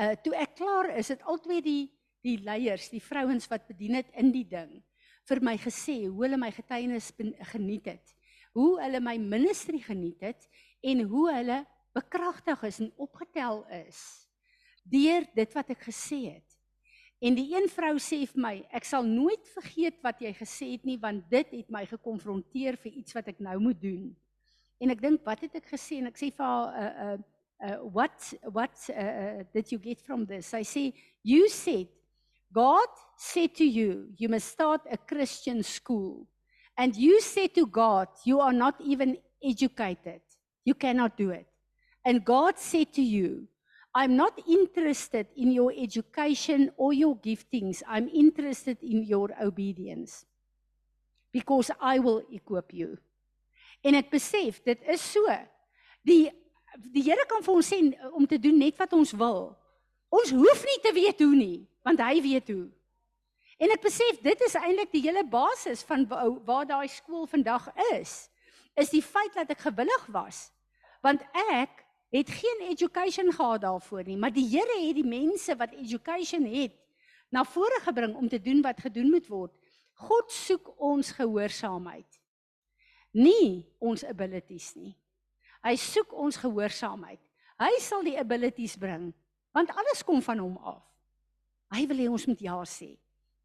uh 0.00 0.14
toe 0.24 0.32
ek 0.38 0.54
klaar 0.56 0.88
is, 0.96 1.10
het 1.12 1.22
altyd 1.28 1.64
die 1.64 1.82
die 2.24 2.36
leiers, 2.44 2.90
die 2.92 3.02
vrouens 3.02 3.48
wat 3.48 3.66
bedien 3.68 3.96
het 3.96 4.10
in 4.20 4.30
die 4.32 4.46
ding 4.48 4.70
vir 5.30 5.40
my 5.44 5.56
gesê 5.60 5.96
hoe 6.06 6.24
hulle 6.24 6.38
my 6.40 6.50
getuienis 6.52 7.12
geniet 7.52 7.86
het. 7.86 8.14
Hoe 8.56 8.80
hulle 8.82 9.00
my 9.00 9.16
ministry 9.22 9.78
geniet 9.84 10.22
het 10.26 10.48
en 10.82 11.04
hoe 11.10 11.28
hulle 11.30 11.60
bekragtig 11.94 12.64
is 12.66 12.80
en 12.82 12.90
opgetel 12.96 13.62
is 13.86 14.00
deur 14.90 15.26
dit 15.36 15.52
wat 15.54 15.70
ek 15.70 15.84
gesê 15.86 16.18
het. 16.32 16.49
En 17.20 17.36
die 17.36 17.50
een 17.52 17.68
vrou 17.68 17.94
sê 18.00 18.22
vir 18.24 18.40
my, 18.40 18.54
ek 18.72 18.86
sal 18.88 19.04
nooit 19.04 19.44
vergeet 19.52 19.98
wat 20.04 20.22
jy 20.24 20.32
gesê 20.38 20.70
het 20.72 20.86
nie 20.88 20.96
want 21.00 21.26
dit 21.32 21.50
het 21.58 21.68
my 21.68 21.84
gekonfronteer 21.88 22.78
vir 22.80 22.96
iets 23.02 23.16
wat 23.16 23.28
ek 23.28 23.42
nou 23.44 23.58
moet 23.60 23.80
doen. 23.82 24.08
En 24.80 24.94
ek 24.94 25.02
dink, 25.02 25.20
wat 25.28 25.44
het 25.44 25.58
ek 25.60 25.68
gesê? 25.68 26.00
En 26.00 26.08
ek 26.08 26.16
sê 26.16 26.30
vir 26.32 26.46
haar, 26.46 26.70
uh 26.72 27.04
uh 27.04 27.18
uh 27.60 27.78
what 27.92 28.30
what 28.48 28.86
uh, 28.88 28.96
uh 28.96 29.42
did 29.52 29.68
you 29.68 29.76
get 29.80 30.00
from 30.00 30.24
this? 30.24 30.48
Sy 30.48 30.62
sê, 30.64 30.84
you 31.22 31.48
said 31.52 31.92
God 32.52 32.88
said 33.16 33.54
to 33.56 33.64
you, 33.64 34.08
you 34.16 34.28
must 34.28 34.48
start 34.48 34.80
a 34.90 34.96
Christian 34.96 35.62
school. 35.62 36.26
And 36.76 36.96
you 36.96 37.20
said 37.20 37.54
to 37.54 37.66
God, 37.66 38.08
you 38.24 38.40
are 38.40 38.52
not 38.52 38.74
even 38.80 39.18
educated. 39.44 40.20
You 40.64 40.74
cannot 40.74 41.16
do 41.16 41.30
it. 41.30 41.46
And 42.04 42.24
God 42.24 42.58
said 42.58 42.92
to 42.94 43.02
you, 43.02 43.46
I'm 43.94 44.16
not 44.16 44.38
interested 44.46 45.26
in 45.36 45.50
your 45.50 45.72
education 45.76 46.70
or 46.76 46.92
your 46.92 47.16
giftings. 47.16 47.82
I'm 47.88 48.08
interested 48.08 48.78
in 48.82 49.02
your 49.02 49.30
obedience. 49.42 50.24
Because 51.32 51.70
I 51.80 51.98
will 51.98 52.22
equip 52.30 52.72
you. 52.72 52.98
En 53.82 53.96
ek 53.96 54.10
besef 54.12 54.60
dit 54.66 54.80
is 54.92 55.02
so. 55.02 55.24
Die 56.06 56.28
die 56.94 57.02
Here 57.02 57.24
kan 57.26 57.42
vir 57.42 57.56
ons 57.58 57.66
sê 57.66 57.80
om 58.14 58.26
te 58.30 58.38
doen 58.38 58.58
net 58.60 58.76
wat 58.78 58.92
ons 58.94 59.10
wil. 59.18 59.50
Ons 60.10 60.30
hoef 60.34 60.60
nie 60.66 60.78
te 60.84 60.92
weet 60.94 61.22
hoe 61.22 61.34
nie, 61.34 61.58
want 61.86 62.02
hy 62.02 62.20
weet 62.22 62.52
hoe. 62.52 62.68
En 63.60 63.74
ek 63.74 63.82
besef 63.84 64.20
dit 64.22 64.44
is 64.46 64.56
eintlik 64.58 64.92
die 64.94 65.02
hele 65.04 65.24
basis 65.26 65.82
van 65.86 66.06
waar, 66.08 66.30
waar 66.46 66.68
daai 66.68 66.88
skool 66.88 67.26
vandag 67.30 67.66
is. 67.90 68.30
Is 68.78 68.94
die 68.94 69.02
feit 69.02 69.34
dat 69.36 69.50
ek 69.52 69.66
gewillig 69.66 70.06
was. 70.14 70.48
Want 71.02 71.26
ek 71.52 71.82
het 72.10 72.30
geen 72.30 72.66
education 72.68 73.32
gehad 73.32 73.62
daarvoor 73.62 74.04
nie, 74.04 74.16
maar 74.18 74.32
die 74.34 74.46
Here 74.50 74.80
het 74.82 74.96
die 74.98 75.06
mense 75.06 75.54
wat 75.56 75.74
education 75.78 76.44
het 76.50 76.74
na 77.30 77.44
vore 77.46 77.78
gebring 77.84 78.16
om 78.18 78.28
te 78.28 78.40
doen 78.42 78.62
wat 78.62 78.80
gedoen 78.82 79.10
moet 79.10 79.28
word. 79.30 79.54
God 79.94 80.32
soek 80.32 80.72
ons 80.80 81.12
gehoorsaamheid. 81.14 82.18
Nie 83.12 83.66
ons 83.78 84.04
abilities 84.06 84.72
nie. 84.74 84.94
Hy 85.62 85.74
soek 85.76 86.12
ons 86.16 86.38
gehoorsaamheid. 86.40 87.20
Hy 87.60 87.72
sal 87.82 88.06
die 88.06 88.18
abilities 88.18 88.78
bring 88.80 89.10
want 89.50 89.72
alles 89.74 90.04
kom 90.06 90.20
van 90.22 90.38
hom 90.38 90.54
af. 90.62 90.82
Hy 91.74 91.82
wil 91.90 92.02
hê 92.02 92.06
ons 92.10 92.26
moet 92.30 92.42
ja 92.42 92.54
sê. 92.66 92.92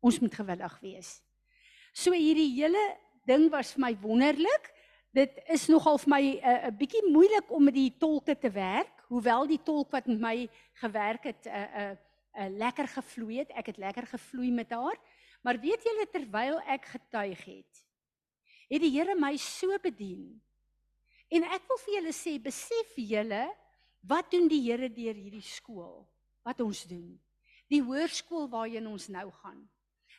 Ons 0.06 0.20
moet 0.22 0.34
gewillig 0.34 0.76
wees. 0.84 1.10
So 1.98 2.14
hierdie 2.14 2.52
hele 2.60 2.82
ding 3.26 3.48
was 3.54 3.74
vir 3.74 3.82
my 3.88 3.92
wonderlik 4.04 4.70
dit 5.16 5.38
is 5.56 5.68
nogal 5.72 5.98
vir 6.04 6.12
my 6.12 6.24
'n 6.24 6.40
uh, 6.44 6.68
'n 6.68 6.78
bietjie 6.78 7.04
moeilik 7.12 7.52
om 7.52 7.64
met 7.64 7.74
die 7.74 7.94
tolke 7.98 8.36
te 8.38 8.52
werk, 8.52 9.04
hoewel 9.08 9.48
die 9.48 9.62
tolk 9.64 9.92
wat 9.92 10.08
met 10.08 10.20
my 10.20 10.50
gewerk 10.82 11.24
het 11.24 11.46
'n 11.46 11.50
uh, 11.50 11.62
'n 11.62 11.82
uh, 11.82 11.98
uh, 12.40 12.50
lekker 12.58 12.88
gevloei 12.88 13.38
het. 13.40 13.50
Ek 13.50 13.66
het 13.66 13.78
lekker 13.78 14.08
gevloei 14.08 14.52
met 14.52 14.70
haar. 14.70 14.98
Maar 15.42 15.60
weet 15.60 15.84
julle 15.84 16.08
terwyl 16.12 16.60
ek 16.66 16.86
getuig 16.86 17.46
het, 17.46 17.86
het 18.70 18.82
die 18.82 18.92
Here 18.92 19.16
my 19.16 19.38
so 19.38 19.78
bedien. 19.82 20.42
En 21.30 21.44
ek 21.44 21.68
wil 21.68 21.78
vir 21.78 21.94
julle 21.94 22.14
sê, 22.14 22.42
besef 22.42 22.96
julle 22.96 23.46
wat 24.02 24.32
doen 24.32 24.48
die 24.48 24.62
Here 24.62 24.90
deur 24.90 25.14
hierdie 25.14 25.46
skool? 25.46 26.08
Wat 26.44 26.62
ons 26.62 26.84
doen? 26.90 27.22
Die 27.70 27.82
hoërskool 27.82 28.50
waarheen 28.50 28.88
ons 28.88 29.08
nou 29.08 29.32
gaan. 29.32 29.70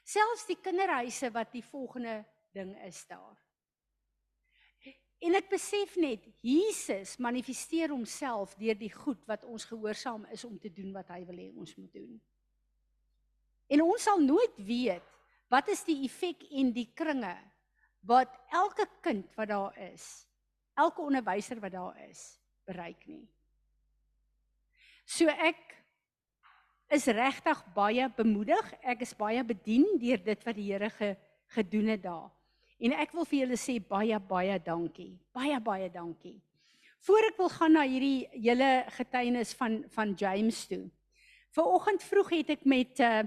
Selfs 0.05 0.47
die 0.47 0.59
kinderhuise 0.63 1.31
wat 1.31 1.53
die 1.53 1.65
volgende 1.65 2.25
ding 2.55 2.75
is 2.87 3.07
daar. 3.07 3.46
En 5.25 5.37
ek 5.39 5.49
besef 5.49 5.95
net 5.97 6.25
Jesus 6.45 7.17
manifesteer 7.23 7.93
homself 7.95 8.55
deur 8.61 8.77
die 8.77 8.93
goed 8.93 9.23
wat 9.29 9.47
ons 9.49 9.65
gehoorsaam 9.65 10.27
is 10.35 10.45
om 10.45 10.59
te 10.61 10.71
doen 10.73 10.93
wat 10.97 11.09
hy 11.15 11.23
wil 11.25 11.39
hê 11.41 11.51
ons 11.57 11.77
moet 11.79 11.93
doen. 11.93 12.19
En 13.73 13.83
ons 13.83 14.03
sal 14.03 14.21
nooit 14.23 14.59
weet 14.63 15.15
wat 15.51 15.71
is 15.73 15.83
die 15.87 16.03
effek 16.05 16.45
en 16.61 16.73
die 16.75 16.89
kringe 16.95 17.35
wat 18.07 18.35
elke 18.55 18.87
kind 19.03 19.27
wat 19.39 19.51
daar 19.51 19.79
is, 19.89 20.27
elke 20.79 21.03
onderwyser 21.03 21.59
wat 21.63 21.75
daar 21.75 21.97
is, 22.07 22.37
bereik 22.69 23.03
nie. 23.09 23.25
So 25.07 25.31
ek 25.31 25.59
is 26.95 27.07
regtig 27.11 27.63
baie 27.75 28.07
bemoedig. 28.15 28.73
Ek 28.83 29.03
is 29.07 29.15
baie 29.19 29.43
bedien 29.47 29.87
deur 30.03 30.23
dit 30.23 30.47
wat 30.47 30.59
die 30.59 30.67
Here 30.71 30.91
ge, 30.91 31.15
gedoen 31.55 31.93
het 31.95 32.03
daar. 32.03 32.31
En 32.79 32.93
ek 32.93 33.15
wil 33.17 33.25
vir 33.25 33.39
julle 33.45 33.57
sê 33.57 33.79
baie 33.81 34.19
baie 34.29 34.59
dankie. 34.61 35.15
Baie 35.33 35.57
baie 35.65 35.89
dankie. 35.93 36.37
Voor 37.07 37.25
ek 37.29 37.39
wil 37.41 37.49
gaan 37.53 37.77
na 37.77 37.85
hierdie 37.89 38.27
hele 38.35 38.71
getuienis 38.99 39.55
van 39.57 39.83
van 39.95 40.13
James 40.19 40.67
toe. 40.69 40.85
Vanoggend 41.57 42.05
vroeg 42.05 42.33
het 42.41 42.55
ek 42.59 42.65
met 42.69 43.01
uh 43.01 43.25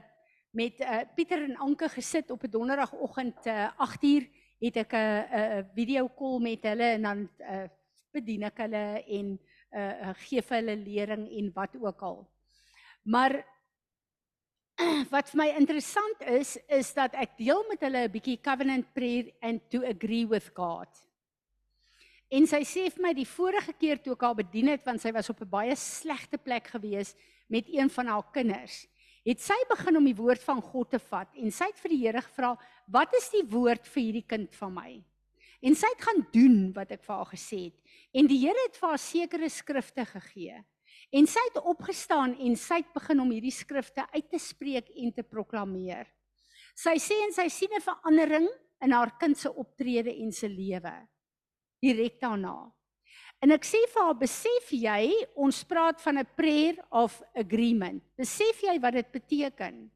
met 0.51 0.79
uh 0.81 1.01
Pieter 1.15 1.43
en 1.45 1.57
Anke 1.61 1.89
gesit 1.89 2.31
op 2.31 2.43
'n 2.43 2.49
donderdagoggend 2.49 3.45
uh 3.47 3.69
8uur 3.77 4.29
het 4.61 4.77
ek 4.77 4.93
'n 4.93 4.97
uh, 4.97 5.21
'n 5.21 5.59
uh, 5.59 5.65
video 5.73 6.09
call 6.09 6.39
met 6.41 6.63
hulle 6.63 6.87
en 6.97 7.01
dan 7.01 7.29
uh 7.39 7.67
bedien 8.11 8.43
ek 8.43 8.57
hulle 8.57 9.03
en 9.05 9.39
uh 9.73 10.13
gee 10.25 10.41
vir 10.41 10.57
hulle 10.57 10.75
lering 10.75 11.29
en 11.29 11.51
wat 11.53 11.77
ook 11.77 12.01
al. 12.01 12.27
Maar 13.03 13.45
wat 15.13 15.27
vir 15.31 15.39
my 15.41 15.47
interessant 15.59 16.21
is 16.31 16.55
is 16.71 16.91
dat 16.95 17.15
ek 17.19 17.35
deel 17.39 17.63
met 17.67 17.81
hulle 17.83 18.05
'n 18.07 18.13
bietjie 18.13 18.39
covenant 18.39 18.87
prayer 18.95 19.31
and 19.41 19.61
to 19.69 19.83
agree 19.83 20.25
with 20.25 20.51
God. 20.55 20.87
En 22.31 22.45
sy 22.47 22.61
sê 22.61 22.85
vir 22.93 23.03
my 23.03 23.13
die 23.13 23.27
vorige 23.27 23.73
keer 23.73 23.97
toe 23.97 24.13
ek 24.13 24.23
haar 24.23 24.37
bedien 24.37 24.69
het 24.69 24.85
want 24.85 25.01
sy 25.01 25.11
was 25.11 25.29
op 25.29 25.41
'n 25.41 25.49
baie 25.49 25.75
slegte 25.75 26.37
plek 26.37 26.67
gewees 26.67 27.15
met 27.49 27.67
een 27.67 27.89
van 27.89 28.07
haar 28.07 28.31
kinders. 28.31 28.87
Het 29.25 29.41
sy 29.41 29.57
begin 29.69 29.97
om 29.97 30.05
die 30.05 30.15
woord 30.15 30.43
van 30.43 30.61
God 30.61 30.91
te 30.91 30.99
vat 30.99 31.27
en 31.35 31.51
sy 31.51 31.65
het 31.65 31.79
vir 31.79 31.89
die 31.89 32.05
Here 32.05 32.21
gevra, 32.21 32.57
"Wat 32.87 33.13
is 33.15 33.29
die 33.29 33.43
woord 33.43 33.85
vir 33.87 34.03
hierdie 34.03 34.27
kind 34.27 34.55
van 34.55 34.73
my?" 34.73 35.03
En 35.61 35.75
sy 35.75 35.87
het 35.87 36.01
gaan 36.01 36.27
doen 36.31 36.73
wat 36.73 36.91
ek 36.91 37.03
vir 37.03 37.15
haar 37.15 37.31
gesê 37.33 37.65
het. 37.65 37.77
En 38.13 38.27
die 38.27 38.39
Here 38.39 38.59
het 38.67 38.77
vir 38.77 38.89
haar 38.89 38.97
sekere 38.97 39.49
skrifte 39.49 40.05
gegee. 40.05 40.63
En 41.11 41.27
sy 41.27 41.41
het 41.47 41.61
opgestaan 41.63 42.35
en 42.39 42.55
sy 42.55 42.81
het 42.83 42.93
begin 42.93 43.19
om 43.19 43.31
hierdie 43.31 43.53
skrifte 43.53 44.05
uit 44.13 44.29
te 44.29 44.39
spreek 44.39 44.89
en 44.95 45.13
te 45.13 45.23
proklameer. 45.23 46.07
Sy 46.75 46.95
sê 47.01 47.17
en 47.25 47.33
sy 47.33 47.47
sien 47.49 47.73
'n 47.73 47.81
verandering 47.81 48.49
in 48.81 48.91
haar 48.91 49.17
kind 49.19 49.37
se 49.37 49.49
optrede 49.49 50.13
en 50.21 50.31
se 50.31 50.47
lewe 50.47 51.07
direk 51.81 52.19
daarna. 52.21 52.71
En 53.39 53.51
ek 53.55 53.63
sê 53.63 53.79
vir 53.87 54.03
haar, 54.03 54.17
besef 54.19 54.71
jy, 54.75 55.13
ons 55.39 55.63
praat 55.63 56.01
van 56.03 56.19
'n 56.19 56.27
prayer 56.35 56.75
of 56.91 57.21
agreement. 57.33 58.03
Besef 58.17 58.61
jy 58.61 58.79
wat 58.79 58.93
dit 58.93 59.11
beteken? 59.11 59.89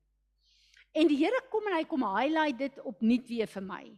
En 0.94 1.08
die 1.08 1.18
Here 1.18 1.42
kom 1.50 1.68
en 1.68 1.76
hy 1.76 1.84
kom 1.84 2.04
highlight 2.04 2.58
dit 2.58 2.80
opnuut 2.80 3.28
weer 3.28 3.48
vir 3.48 3.62
my. 3.62 3.98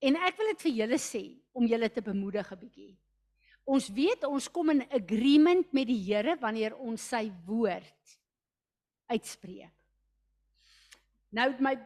En 0.00 0.16
ek 0.16 0.36
wil 0.36 0.46
dit 0.46 0.62
vir 0.62 0.72
julle 0.72 0.98
sê 0.98 1.24
om 1.52 1.66
julle 1.66 1.88
te 1.88 2.02
bemoedig 2.02 2.52
'n 2.52 2.58
bietjie. 2.58 2.96
Ons 3.64 3.88
weet 3.94 4.24
ons 4.26 4.48
kom 4.50 4.72
in 4.74 4.82
agreement 4.90 5.68
met 5.74 5.86
die 5.86 6.00
Here 6.02 6.34
wanneer 6.40 6.74
ons 6.82 7.04
sy 7.12 7.28
woord 7.46 8.16
uitspreek. 9.12 9.70
Nou 11.32 11.48
my 11.64 11.76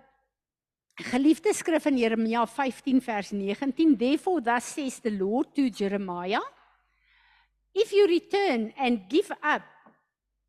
geliefde 1.12 1.52
skrif 1.54 1.86
in 1.90 2.00
Jeremia 2.00 2.46
15 2.48 3.02
vers 3.04 3.32
19, 3.36 3.94
therefore 3.98 4.42
thus 4.42 4.72
says 4.74 4.98
the 5.04 5.12
Lord 5.12 5.52
to 5.54 5.68
Jeremiah, 5.70 6.42
if 7.74 7.92
you 7.92 8.08
return 8.08 8.72
and 8.78 9.08
give 9.08 9.30
up 9.42 9.62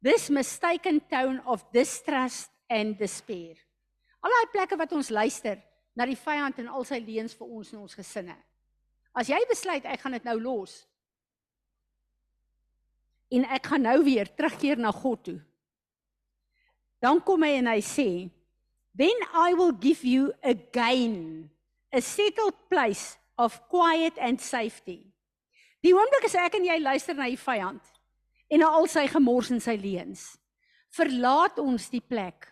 this 0.01 0.29
mistaken 0.29 1.01
tone 1.11 1.41
of 1.45 1.65
distrust 1.73 2.49
and 2.69 2.97
despair. 2.97 3.55
Al 4.23 4.33
daai 4.33 4.51
plekke 4.53 4.77
wat 4.79 4.93
ons 4.95 5.11
luister 5.11 5.59
na 5.97 6.05
die 6.07 6.17
vyand 6.19 6.61
en 6.61 6.69
al 6.71 6.85
sy 6.87 6.99
leuns 7.03 7.35
vir 7.37 7.47
ons 7.47 7.73
en 7.73 7.83
ons 7.83 7.97
gesinne. 7.97 8.35
As 9.17 9.29
jy 9.31 9.39
besluit 9.49 9.85
ek 9.85 10.03
gaan 10.03 10.15
dit 10.15 10.27
nou 10.27 10.37
los, 10.39 10.79
en 13.33 13.45
ek 13.51 13.69
gaan 13.71 13.85
nou 13.87 13.99
weer 14.05 14.29
terugkeer 14.35 14.79
na 14.79 14.91
God 14.91 15.23
toe. 15.23 15.39
Dan 17.03 17.21
kom 17.21 17.43
hy 17.45 17.57
en 17.59 17.67
hy 17.67 17.81
sê, 17.81 18.29
"Then 18.95 19.17
I 19.33 19.53
will 19.53 19.73
give 19.73 20.03
you 20.03 20.33
again 20.43 21.49
a 21.93 22.01
settled 22.01 22.55
place 22.69 23.17
of 23.37 23.61
quiet 23.69 24.17
and 24.17 24.41
safety." 24.41 25.13
Die 25.83 25.93
oomblik 25.93 26.25
as 26.25 26.35
ek 26.35 26.55
en 26.55 26.65
jy 26.65 26.79
luister 26.79 27.13
na 27.13 27.29
die 27.29 27.37
vyand 27.37 27.81
en 28.49 28.59
na 28.59 28.67
al 28.67 28.87
sy 28.87 29.07
gemors 29.07 29.51
en 29.51 29.59
sy 29.59 29.75
leuns, 29.75 30.37
verlaat 30.89 31.59
ons 31.59 31.89
die 31.89 32.01
plek 32.01 32.47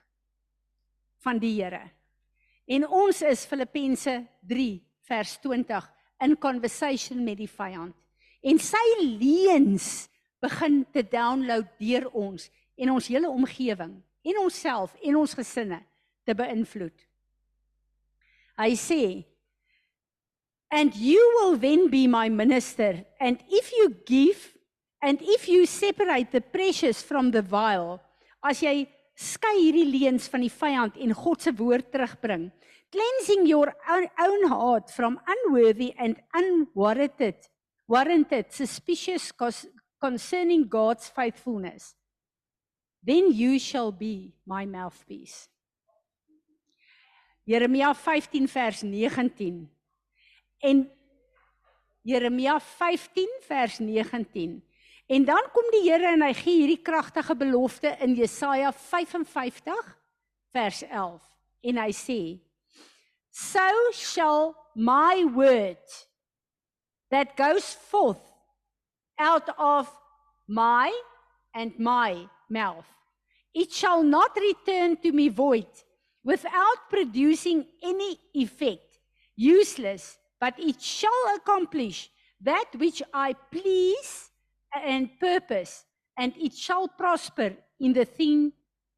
van 1.23 1.39
die 1.39 1.55
Here. 1.61 1.91
En 2.67 2.87
ons 2.87 3.21
is 3.21 3.45
Filippense 3.45 4.27
3 4.41 4.81
vers 5.07 5.37
20 5.43 5.91
in 6.25 6.37
conversation 6.37 7.23
met 7.23 7.37
die 7.37 7.49
vyand. 7.49 7.95
En 8.45 8.59
sy 8.61 8.85
leuns 9.01 10.07
begin 10.45 10.83
te 10.93 11.03
download 11.09 11.67
deur 11.81 12.07
ons 12.13 12.49
en 12.77 12.91
ons 12.95 13.11
hele 13.11 13.29
omgewing 13.29 13.95
en 14.25 14.41
onsself 14.41 14.95
en 15.01 15.21
ons 15.21 15.37
gesinne 15.37 15.79
te 16.25 16.35
beïnvloed. 16.37 16.97
Hy 18.59 18.73
sê 18.79 19.03
and 20.71 20.95
you 20.95 21.21
will 21.37 21.57
then 21.57 21.87
be 21.89 22.07
my 22.07 22.27
minister 22.29 23.05
and 23.19 23.39
if 23.49 23.71
you 23.71 23.93
give 24.05 24.53
and 25.01 25.21
if 25.21 25.47
you 25.47 25.65
separate 25.65 26.31
the 26.31 26.41
precious 26.41 27.03
from 27.03 27.31
the 27.31 27.41
vile 27.41 27.99
as 28.43 28.61
jy 28.65 28.85
skei 29.15 29.55
hierdie 29.61 29.87
leuns 29.87 30.27
van 30.31 30.43
die 30.43 30.51
vyand 30.51 30.97
en 30.99 31.13
God 31.15 31.45
se 31.45 31.53
woord 31.55 31.91
terugbring 31.93 32.49
cleansing 32.91 33.45
your 33.47 33.71
own 33.91 34.49
heart 34.51 34.91
from 34.91 35.19
unworthy 35.35 35.93
and 35.97 36.19
unwarranted 36.33 37.47
warranted 37.87 38.51
suspicious 38.51 39.31
concerning 40.05 40.69
God's 40.69 41.09
faithfulness 41.09 41.95
then 43.05 43.31
you 43.31 43.59
shall 43.59 43.91
be 43.91 44.33
my 44.45 44.65
mouthpiece. 44.65 45.47
Jeremia 47.45 47.93
15 47.93 48.47
vers 48.47 48.81
19. 48.81 49.69
En 50.57 50.91
Jeremia 52.01 52.59
15 52.59 53.27
vers 53.41 53.79
19. 53.79 54.63
En 55.05 55.25
dan 55.25 55.43
kom 55.53 55.69
die 55.71 55.83
Here 55.85 56.07
en 56.15 56.25
hy 56.25 56.33
gee 56.33 56.63
hierdie 56.63 56.81
kragtige 56.81 57.35
belofte 57.37 57.93
in 58.01 58.15
Jesaja 58.17 58.71
55 58.73 59.93
vers 60.55 60.81
11 60.89 61.21
en 61.69 61.81
hy 61.83 61.91
sê 61.93 62.19
So 63.29 63.61
shall 63.93 64.55
my 64.73 65.21
word 65.29 65.85
that 67.13 67.37
goes 67.37 67.75
forth 67.91 68.34
out 69.19 69.49
of 69.57 69.89
my 70.47 70.91
and 71.53 71.77
my 71.79 72.27
mouth. 72.49 72.85
It 73.53 73.71
shall 73.71 74.03
not 74.03 74.35
return 74.35 74.97
to 74.97 75.11
me 75.11 75.29
void 75.29 75.67
without 76.23 76.89
producing 76.89 77.65
any 77.81 78.19
effect 78.33 78.99
useless 79.35 80.17
but 80.39 80.53
it 80.59 80.81
shall 80.81 81.35
accomplish 81.35 82.09
that 82.41 82.65
which 82.77 83.01
i 83.13 83.33
please 83.51 84.29
and 84.83 85.09
purpose 85.19 85.85
and 86.17 86.33
it 86.37 86.53
shall 86.53 86.87
prosper 86.87 87.53
in 87.79 87.93
the 87.93 88.05
thing 88.05 88.51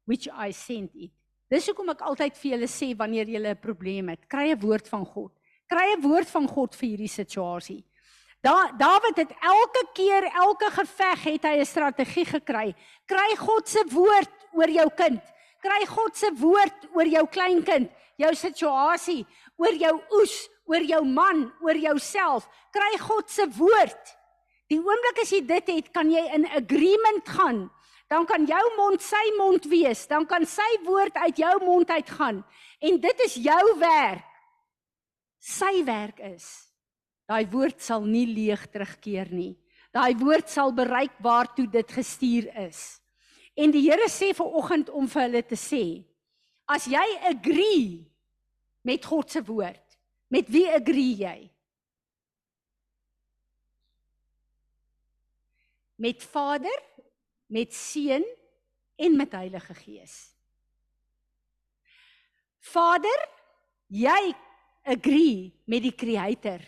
which 0.04 0.28
i 0.32 0.50
sent 0.50 0.90
it. 0.94 1.10
Dis 1.48 1.66
hoekom 1.70 1.88
ek 1.94 2.02
altyd 2.04 2.36
vir 2.36 2.50
julle 2.52 2.68
sê 2.68 2.90
wanneer 2.96 3.28
jy 3.28 3.40
'n 3.40 3.56
probleem 3.56 4.08
het 4.12 4.28
kry 4.28 4.52
'n 4.52 4.60
woord 4.60 4.88
van 4.88 5.04
god. 5.04 5.32
Kry 5.68 5.94
'n 5.96 6.02
woord 6.02 6.28
van 6.28 6.46
god 6.46 6.74
vir 6.74 6.88
hierdie 6.90 7.08
situasie 7.08 7.84
Da 8.40 8.70
Dawid 8.78 9.16
het 9.16 9.32
elke 9.42 9.86
keer, 9.92 10.28
elke 10.30 10.70
geveg 10.70 11.22
het 11.24 11.42
hy 11.42 11.58
'n 11.58 11.66
strategie 11.66 12.24
gekry. 12.24 12.74
Kry 13.06 13.36
God 13.36 13.68
se 13.68 13.84
woord 13.90 14.30
oor 14.52 14.70
jou 14.70 14.88
kind. 14.94 15.22
Kry 15.60 15.86
God 15.86 16.16
se 16.16 16.30
woord 16.38 16.86
oor 16.94 17.06
jou 17.06 17.26
kleinkind, 17.26 17.90
jou 18.16 18.34
situasie, 18.34 19.26
oor 19.56 19.74
jou 19.74 20.00
oes, 20.10 20.48
oor 20.66 20.80
jou 20.80 21.04
man, 21.04 21.52
oor 21.60 21.76
jouself. 21.76 22.48
Kry 22.70 22.98
God 22.98 23.30
se 23.30 23.46
woord. 23.58 24.16
Die 24.68 24.78
oomblik 24.78 25.22
as 25.22 25.30
jy 25.30 25.40
dit 25.46 25.66
het, 25.66 25.92
kan 25.92 26.10
jy 26.10 26.22
in 26.34 26.46
agreement 26.46 27.28
gaan. 27.28 27.70
Dan 28.08 28.24
kan 28.26 28.46
jou 28.46 28.76
mond 28.76 29.02
sy 29.02 29.24
mond 29.36 29.64
wees, 29.64 30.06
dan 30.06 30.26
kan 30.26 30.46
sy 30.46 30.78
woord 30.84 31.14
uit 31.14 31.36
jou 31.36 31.64
mond 31.64 31.90
uitgaan 31.90 32.44
en 32.80 33.00
dit 33.00 33.20
is 33.20 33.34
jou 33.34 33.78
werk. 33.78 34.24
Sy 35.38 35.84
werk 35.84 36.18
is 36.18 36.67
Daai 37.28 37.44
woord 37.52 37.82
sal 37.84 38.06
nie 38.08 38.24
leeg 38.26 38.62
terugkeer 38.72 39.28
nie. 39.34 39.52
Daai 39.92 40.14
woord 40.16 40.48
sal 40.48 40.72
bereik 40.72 41.18
waartoe 41.24 41.66
dit 41.68 41.92
gestuur 41.92 42.48
is. 42.64 43.00
En 43.58 43.72
die 43.74 43.84
Here 43.84 44.08
sê 44.08 44.30
ver 44.36 44.48
oggend 44.60 44.88
om 44.88 45.08
vir 45.10 45.26
hulle 45.26 45.42
te 45.44 45.58
sê: 45.58 45.82
As 46.68 46.86
jy 46.88 47.04
agree 47.28 48.06
met 48.86 49.04
God 49.04 49.28
se 49.32 49.42
woord, 49.44 49.98
met 50.32 50.48
wie 50.52 50.66
agree 50.72 51.16
jy? 51.20 51.38
Met 55.98 56.22
Vader, 56.22 56.80
met 57.50 57.74
Seun 57.74 58.24
en 58.96 59.16
met 59.18 59.32
Heilige 59.34 59.74
Gees. 59.74 60.16
Vader, 62.72 63.20
jy 63.88 64.32
agree 64.88 65.50
met 65.66 65.82
die 65.82 65.96
Creator 65.96 66.62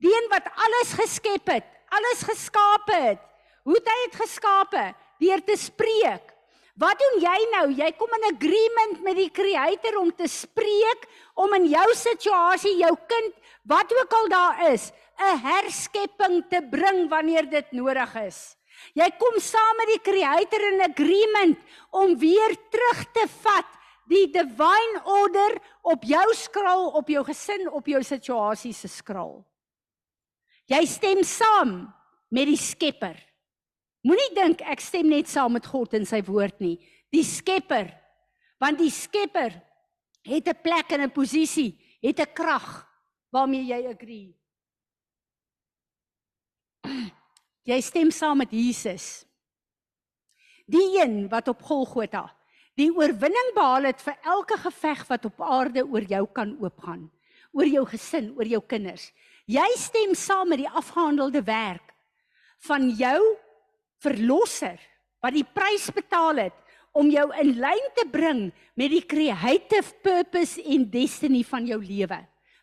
Die 0.00 0.12
een 0.12 0.28
wat 0.32 0.48
alles 0.56 0.94
geskep 0.96 1.50
het, 1.52 1.66
alles 1.92 2.24
geskaap 2.24 2.88
het. 2.92 3.22
Hoe 3.68 3.76
het 3.76 3.88
hy 3.88 3.96
dit 4.06 4.20
geskape? 4.22 4.84
Deur 5.20 5.42
te 5.44 5.56
spreek. 5.60 6.30
Wat 6.80 6.96
doen 6.96 7.18
jy 7.20 7.38
nou? 7.52 7.66
Jy 7.76 7.90
kom 7.98 8.12
in 8.16 8.30
agreement 8.30 9.02
met 9.04 9.18
die 9.18 9.28
Creator 9.36 9.98
om 10.00 10.08
te 10.16 10.28
spreek 10.30 11.04
om 11.36 11.52
in 11.58 11.66
jou 11.68 11.88
situasie, 11.92 12.78
jou 12.80 12.94
kind, 13.10 13.34
wat 13.68 13.92
ook 13.92 14.14
al 14.16 14.30
daar 14.32 14.62
is, 14.72 14.92
'n 15.20 15.36
herskepping 15.44 16.44
te 16.48 16.62
bring 16.70 17.10
wanneer 17.10 17.50
dit 17.50 17.72
nodig 17.72 18.14
is. 18.14 18.56
Jy 18.94 19.10
kom 19.18 19.36
saam 19.38 19.76
met 19.76 19.92
die 19.92 20.00
Creator 20.00 20.60
in 20.72 20.80
agreement 20.80 21.58
om 21.90 22.18
weer 22.18 22.56
terug 22.70 23.04
te 23.12 23.26
vat 23.42 23.68
die 24.08 24.26
divine 24.32 25.02
order 25.04 25.60
op 25.82 26.02
jou 26.02 26.34
skraal, 26.34 26.88
op 26.88 27.08
jou 27.08 27.24
gesin, 27.24 27.68
op 27.68 27.86
jou 27.86 28.02
situasie 28.02 28.72
se 28.72 28.88
skraal. 28.88 29.44
Jy 30.70 30.84
stem 30.86 31.24
saam 31.26 31.72
met 32.30 32.46
die 32.46 32.58
Skepper. 32.58 33.16
Moenie 34.06 34.30
dink 34.36 34.62
ek 34.62 34.80
stem 34.80 35.08
net 35.10 35.28
saam 35.28 35.52
met 35.58 35.66
God 35.66 35.96
en 35.98 36.06
sy 36.06 36.22
woord 36.24 36.60
nie. 36.62 36.76
Die 37.10 37.24
Skepper. 37.26 37.90
Want 38.62 38.78
die 38.78 38.92
Skepper 38.92 39.56
het 40.22 40.48
'n 40.48 40.62
plek 40.62 40.92
en 40.92 41.02
'n 41.02 41.10
posisie, 41.10 41.78
het 42.00 42.20
'n 42.20 42.32
krag 42.32 42.86
waarmee 43.32 43.64
jy 43.64 43.86
agree. 43.86 44.34
Jy 47.70 47.80
stem 47.80 48.10
saam 48.10 48.38
met 48.38 48.50
Jesus. 48.50 49.26
Die 50.66 50.98
een 50.98 51.28
wat 51.28 51.48
op 51.48 51.62
Golgotha 51.62 52.40
die 52.80 52.90
oorwinning 52.96 53.52
behaal 53.54 53.90
het 53.90 54.00
vir 54.00 54.16
elke 54.24 54.56
geveg 54.56 55.02
wat 55.08 55.24
op 55.24 55.40
aarde 55.40 55.84
oor 55.84 56.02
jou 56.08 56.26
kan 56.32 56.54
oopgaan, 56.62 57.10
oor 57.52 57.66
jou 57.66 57.84
gesin, 57.86 58.30
oor 58.38 58.46
jou 58.46 58.62
kinders. 58.66 59.10
Jy 59.50 59.66
stem 59.80 60.12
saam 60.14 60.52
met 60.52 60.60
die 60.62 60.70
afgehandelde 60.70 61.42
werk 61.42 61.94
van 62.68 62.90
jou 62.94 63.18
verlosser 64.04 64.78
wat 65.24 65.34
die 65.34 65.46
prys 65.46 65.88
betaal 65.94 66.44
het 66.44 66.56
om 66.96 67.10
jou 67.10 67.26
in 67.40 67.56
lyn 67.58 67.88
te 67.96 68.06
bring 68.10 68.48
met 68.78 68.92
die 68.92 69.02
creative 69.06 69.96
purpose 70.04 70.60
en 70.62 70.86
destiny 70.92 71.42
van 71.46 71.66
jou 71.66 71.78
lewe, 71.82 72.18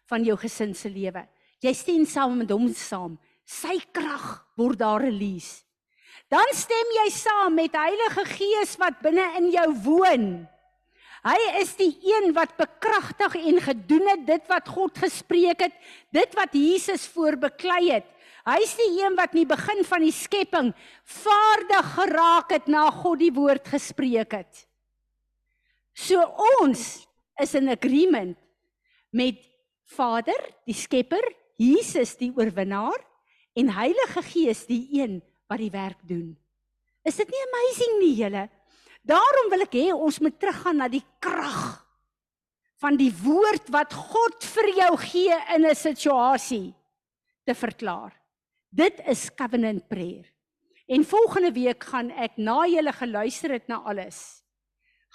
van 0.08 0.24
jou 0.24 0.36
gesin 0.40 0.74
se 0.76 0.92
lewe. 0.92 1.26
Jy 1.64 1.74
stem 1.76 2.06
saam 2.08 2.38
met 2.40 2.52
hom 2.54 2.70
saam. 2.76 3.18
Sy 3.48 3.80
krag 3.96 4.46
word 4.60 4.80
daar 4.80 5.04
release. 5.04 5.64
Dan 6.32 6.50
stem 6.56 6.92
jy 7.02 7.08
saam 7.16 7.56
met 7.56 7.76
Heilige 7.76 8.26
Gees 8.36 8.76
wat 8.80 9.00
binne 9.04 9.26
in 9.40 9.50
jou 9.54 9.70
woon. 9.86 10.28
Hy 11.26 11.38
is 11.62 11.74
die 11.80 11.94
een 12.06 12.34
wat 12.36 12.54
bekragtig 12.60 13.38
en 13.40 13.58
gedoen 13.64 14.06
het 14.12 14.28
dit 14.28 14.46
wat 14.52 14.70
God 14.70 15.00
gespreek 15.02 15.64
het, 15.66 15.74
dit 16.14 16.38
wat 16.38 16.54
Jesus 16.54 17.08
voorbeklei 17.14 17.90
het. 17.90 18.08
Hy 18.48 18.62
is 18.64 18.76
die 18.80 18.92
een 19.02 19.18
wat 19.18 19.34
in 19.36 19.42
die 19.42 19.50
begin 19.50 19.84
van 19.84 20.06
die 20.06 20.14
skepping 20.16 20.72
vaardig 21.04 21.90
geraak 21.98 22.54
het 22.56 22.70
na 22.72 22.86
God 22.96 23.20
die 23.20 23.34
woord 23.36 23.68
gespreek 23.68 24.38
het. 24.40 24.64
So 25.98 26.22
ons 26.62 27.08
is 27.42 27.56
in 27.58 27.70
agreement 27.74 28.38
met 29.12 29.42
Vader, 29.88 30.38
die 30.68 30.76
Skepper, 30.78 31.24
Jesus 31.58 32.16
die 32.20 32.30
oorwinnaar 32.36 33.02
en 33.58 33.72
Heilige 33.74 34.22
Gees 34.30 34.66
die 34.70 34.86
een 35.00 35.20
wat 35.50 35.62
die 35.64 35.72
werk 35.74 36.00
doen. 36.06 36.36
Is 37.08 37.18
dit 37.18 37.30
nie 37.32 37.44
amazing 37.48 37.94
nie 38.02 38.16
julle? 38.20 38.44
Daarom 39.08 39.52
wil 39.54 39.64
ek 39.64 39.76
hê 39.80 39.92
ons 39.96 40.20
moet 40.20 40.36
teruggaan 40.40 40.82
na 40.84 40.88
die 40.92 41.04
krag 41.24 41.84
van 42.82 42.98
die 43.00 43.12
woord 43.24 43.72
wat 43.74 43.94
God 43.96 44.44
vir 44.56 44.68
jou 44.82 44.92
gee 45.08 45.38
in 45.56 45.66
'n 45.66 45.76
situasie 45.76 46.76
te 47.46 47.54
verklaar. 47.56 48.14
Dit 48.70 49.00
is 49.08 49.30
covenant 49.34 49.88
prayer. 49.88 50.26
En 50.88 51.04
volgende 51.04 51.52
week 51.52 51.84
gaan 51.84 52.12
ek 52.12 52.38
na 52.38 52.68
julle 52.68 52.94
geluister 52.94 53.52
het 53.52 53.68
na 53.68 53.82
alles 53.84 54.44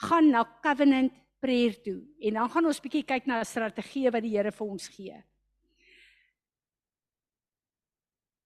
gaan 0.09 0.30
na 0.30 0.45
covenant 0.62 1.12
prayer 1.43 1.74
toe 1.82 2.01
en 2.22 2.38
dan 2.38 2.51
gaan 2.51 2.66
ons 2.70 2.80
bietjie 2.82 3.05
kyk 3.07 3.26
na 3.26 3.40
'n 3.40 3.45
strategie 3.45 4.11
wat 4.11 4.22
die 4.22 4.36
Here 4.36 4.53
vir 4.53 4.66
ons 4.66 4.88
gee. 4.88 5.22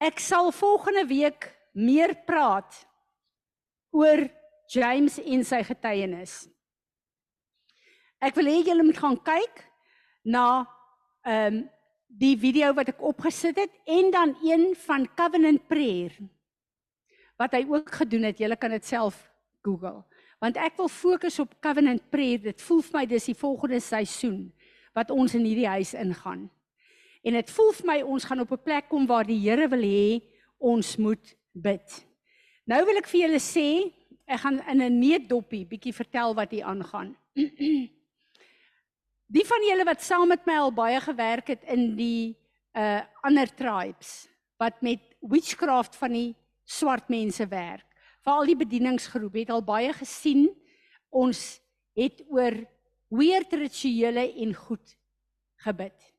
Ek 0.00 0.18
sal 0.18 0.52
volgende 0.52 1.06
week 1.08 1.56
meer 1.72 2.14
praat 2.26 2.86
oor 3.92 4.28
James 4.68 5.18
en 5.18 5.44
sy 5.44 5.62
getuienis. 5.62 6.48
Ek 8.20 8.34
wil 8.34 8.50
hê 8.50 8.62
julle 8.64 8.84
moet 8.86 8.98
gaan 8.98 9.18
kyk 9.22 9.64
na 10.24 10.66
ehm 11.26 11.62
um, 11.62 11.64
die 12.06 12.36
video 12.38 12.70
wat 12.72 12.88
ek 12.88 13.00
opgesit 13.02 13.58
het 13.58 13.72
en 13.90 14.12
dan 14.14 14.30
een 14.40 14.70
van 14.86 15.08
Covenant 15.18 15.64
Prayer 15.68 16.14
wat 17.40 17.56
hy 17.56 17.64
ook 17.68 17.90
gedoen 18.00 18.28
het. 18.30 18.40
Julle 18.40 18.56
kan 18.56 18.72
dit 18.72 18.84
self 18.84 19.18
Google. 19.64 20.04
Want 20.40 20.58
ek 20.60 20.76
wil 20.80 20.88
fokus 20.92 21.38
op 21.42 21.54
covenant 21.64 22.02
prayer. 22.12 22.40
Dit 22.50 22.62
voel 22.64 22.82
vir 22.84 22.98
my 23.00 23.04
dis 23.10 23.30
die 23.30 23.38
volgende 23.38 23.80
seisoen 23.80 24.40
wat 24.96 25.12
ons 25.12 25.34
in 25.36 25.44
hierdie 25.44 25.68
huis 25.68 25.92
ingaan. 25.96 26.46
En 27.26 27.36
dit 27.36 27.50
voel 27.52 27.72
vir 27.80 27.88
my 27.90 27.96
ons 28.06 28.24
gaan 28.24 28.40
op 28.40 28.52
'n 28.52 28.64
plek 28.64 28.88
kom 28.88 29.06
waar 29.06 29.26
die 29.26 29.40
Here 29.40 29.68
wil 29.68 29.82
hê 29.82 30.22
ons 30.58 30.96
moet 30.96 31.36
bid. 31.52 32.06
Nou 32.64 32.84
wil 32.84 32.96
ek 32.96 33.08
vir 33.08 33.20
julle 33.20 33.40
sê, 33.40 33.92
ek 34.26 34.40
gaan 34.42 34.58
in 34.66 34.82
'n 34.82 34.98
neetdoppie 34.98 35.66
bietjie 35.66 35.94
vertel 35.94 36.34
wat 36.34 36.50
hier 36.50 36.64
aangaan. 36.64 37.16
Die 39.36 39.46
van 39.46 39.62
julle 39.68 39.84
wat 39.84 40.02
saam 40.02 40.28
met 40.28 40.46
my 40.46 40.54
al 40.54 40.72
baie 40.72 41.00
gewerk 41.00 41.48
het 41.48 41.62
in 41.64 41.96
die 41.96 42.36
uh 42.76 43.00
ander 43.22 43.54
tribes 43.54 44.28
wat 44.58 44.82
met 44.82 45.00
witchcraft 45.20 45.96
van 45.96 46.12
die 46.12 46.34
swart 46.64 47.08
mense 47.08 47.46
werk. 47.46 47.86
Veral 48.22 48.46
die 48.46 48.56
bedieningsgroep 48.56 49.34
het 49.34 49.50
al 49.50 49.62
baie 49.62 49.92
gesien. 49.92 50.50
Ons 51.10 51.60
het 51.94 52.22
oor 52.28 52.66
weird 53.08 53.52
rituele 53.52 54.32
en 54.42 54.54
goed 54.54 54.96
gebid. 55.64 56.16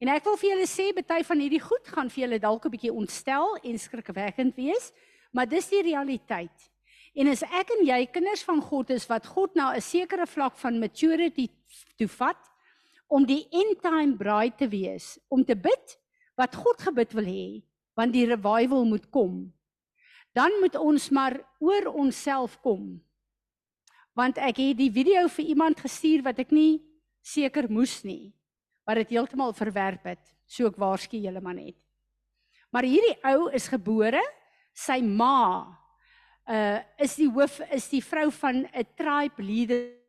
En 0.00 0.08
ek 0.12 0.24
wil 0.24 0.36
vir 0.36 0.50
julle 0.50 0.68
sê 0.68 0.90
baie 0.96 1.24
van 1.24 1.40
hierdie 1.40 1.62
goed 1.62 1.88
gaan 1.88 2.10
vir 2.12 2.26
julle 2.26 2.38
dalk 2.38 2.66
'n 2.66 2.70
bietjie 2.70 2.92
ontstel 2.92 3.56
en 3.62 3.78
skrikwekkend 3.78 4.56
wees, 4.56 4.92
maar 5.32 5.48
dis 5.48 5.68
die 5.68 5.82
realiteit. 5.82 6.70
En 7.16 7.30
as 7.32 7.40
ek 7.48 7.70
en 7.72 7.86
jy 7.86 8.02
kinders 8.12 8.42
van 8.44 8.60
God 8.60 8.90
is 8.92 9.06
wat 9.08 9.24
God 9.32 9.54
na 9.56 9.72
'n 9.72 9.80
sekere 9.80 10.26
vlak 10.28 10.56
van 10.60 10.78
maturity 10.78 11.48
toe 11.96 12.08
vat 12.08 12.42
om 13.08 13.24
die 13.24 13.48
end 13.50 13.80
time 13.80 14.16
bride 14.16 14.56
te 14.56 14.68
wees, 14.68 15.18
om 15.28 15.44
te 15.44 15.56
bid 15.56 15.96
wat 16.36 16.54
God 16.54 16.82
gebid 16.82 17.14
wil 17.14 17.24
hê, 17.24 17.62
want 17.96 18.12
die 18.12 18.26
revival 18.26 18.84
moet 18.84 19.08
kom. 19.10 19.52
Dan 20.34 20.52
moet 20.60 20.76
ons 20.76 21.08
maar 21.10 21.40
oor 21.58 21.86
onsself 21.94 22.60
kom. 22.60 23.00
Want 24.12 24.36
ek 24.36 24.60
het 24.60 24.76
die 24.76 24.92
video 24.92 25.28
vir 25.28 25.44
iemand 25.44 25.80
gestuur 25.80 26.22
wat 26.22 26.38
ek 26.38 26.52
nie 26.52 26.82
seker 27.22 27.70
moes 27.70 28.04
nie, 28.04 28.34
maar 28.84 29.00
dit 29.00 29.08
heeltemal 29.08 29.52
verwerp 29.56 30.04
het, 30.04 30.36
so 30.46 30.66
ek 30.66 30.76
waarsku 30.76 31.16
julle 31.16 31.40
maar 31.40 31.56
net. 31.56 31.76
Maar 32.70 32.84
hierdie 32.84 33.16
ou 33.24 33.48
is 33.56 33.68
gebore, 33.68 34.20
sy 34.74 35.00
ma 35.00 35.85
uh 36.46 36.78
is 37.02 37.16
die 37.18 37.28
hoof 37.30 37.58
is 37.74 37.88
die 37.90 38.02
vrou 38.04 38.30
van 38.30 38.66
'n 38.72 38.86
tribe 38.94 39.42
leader 39.42 40.05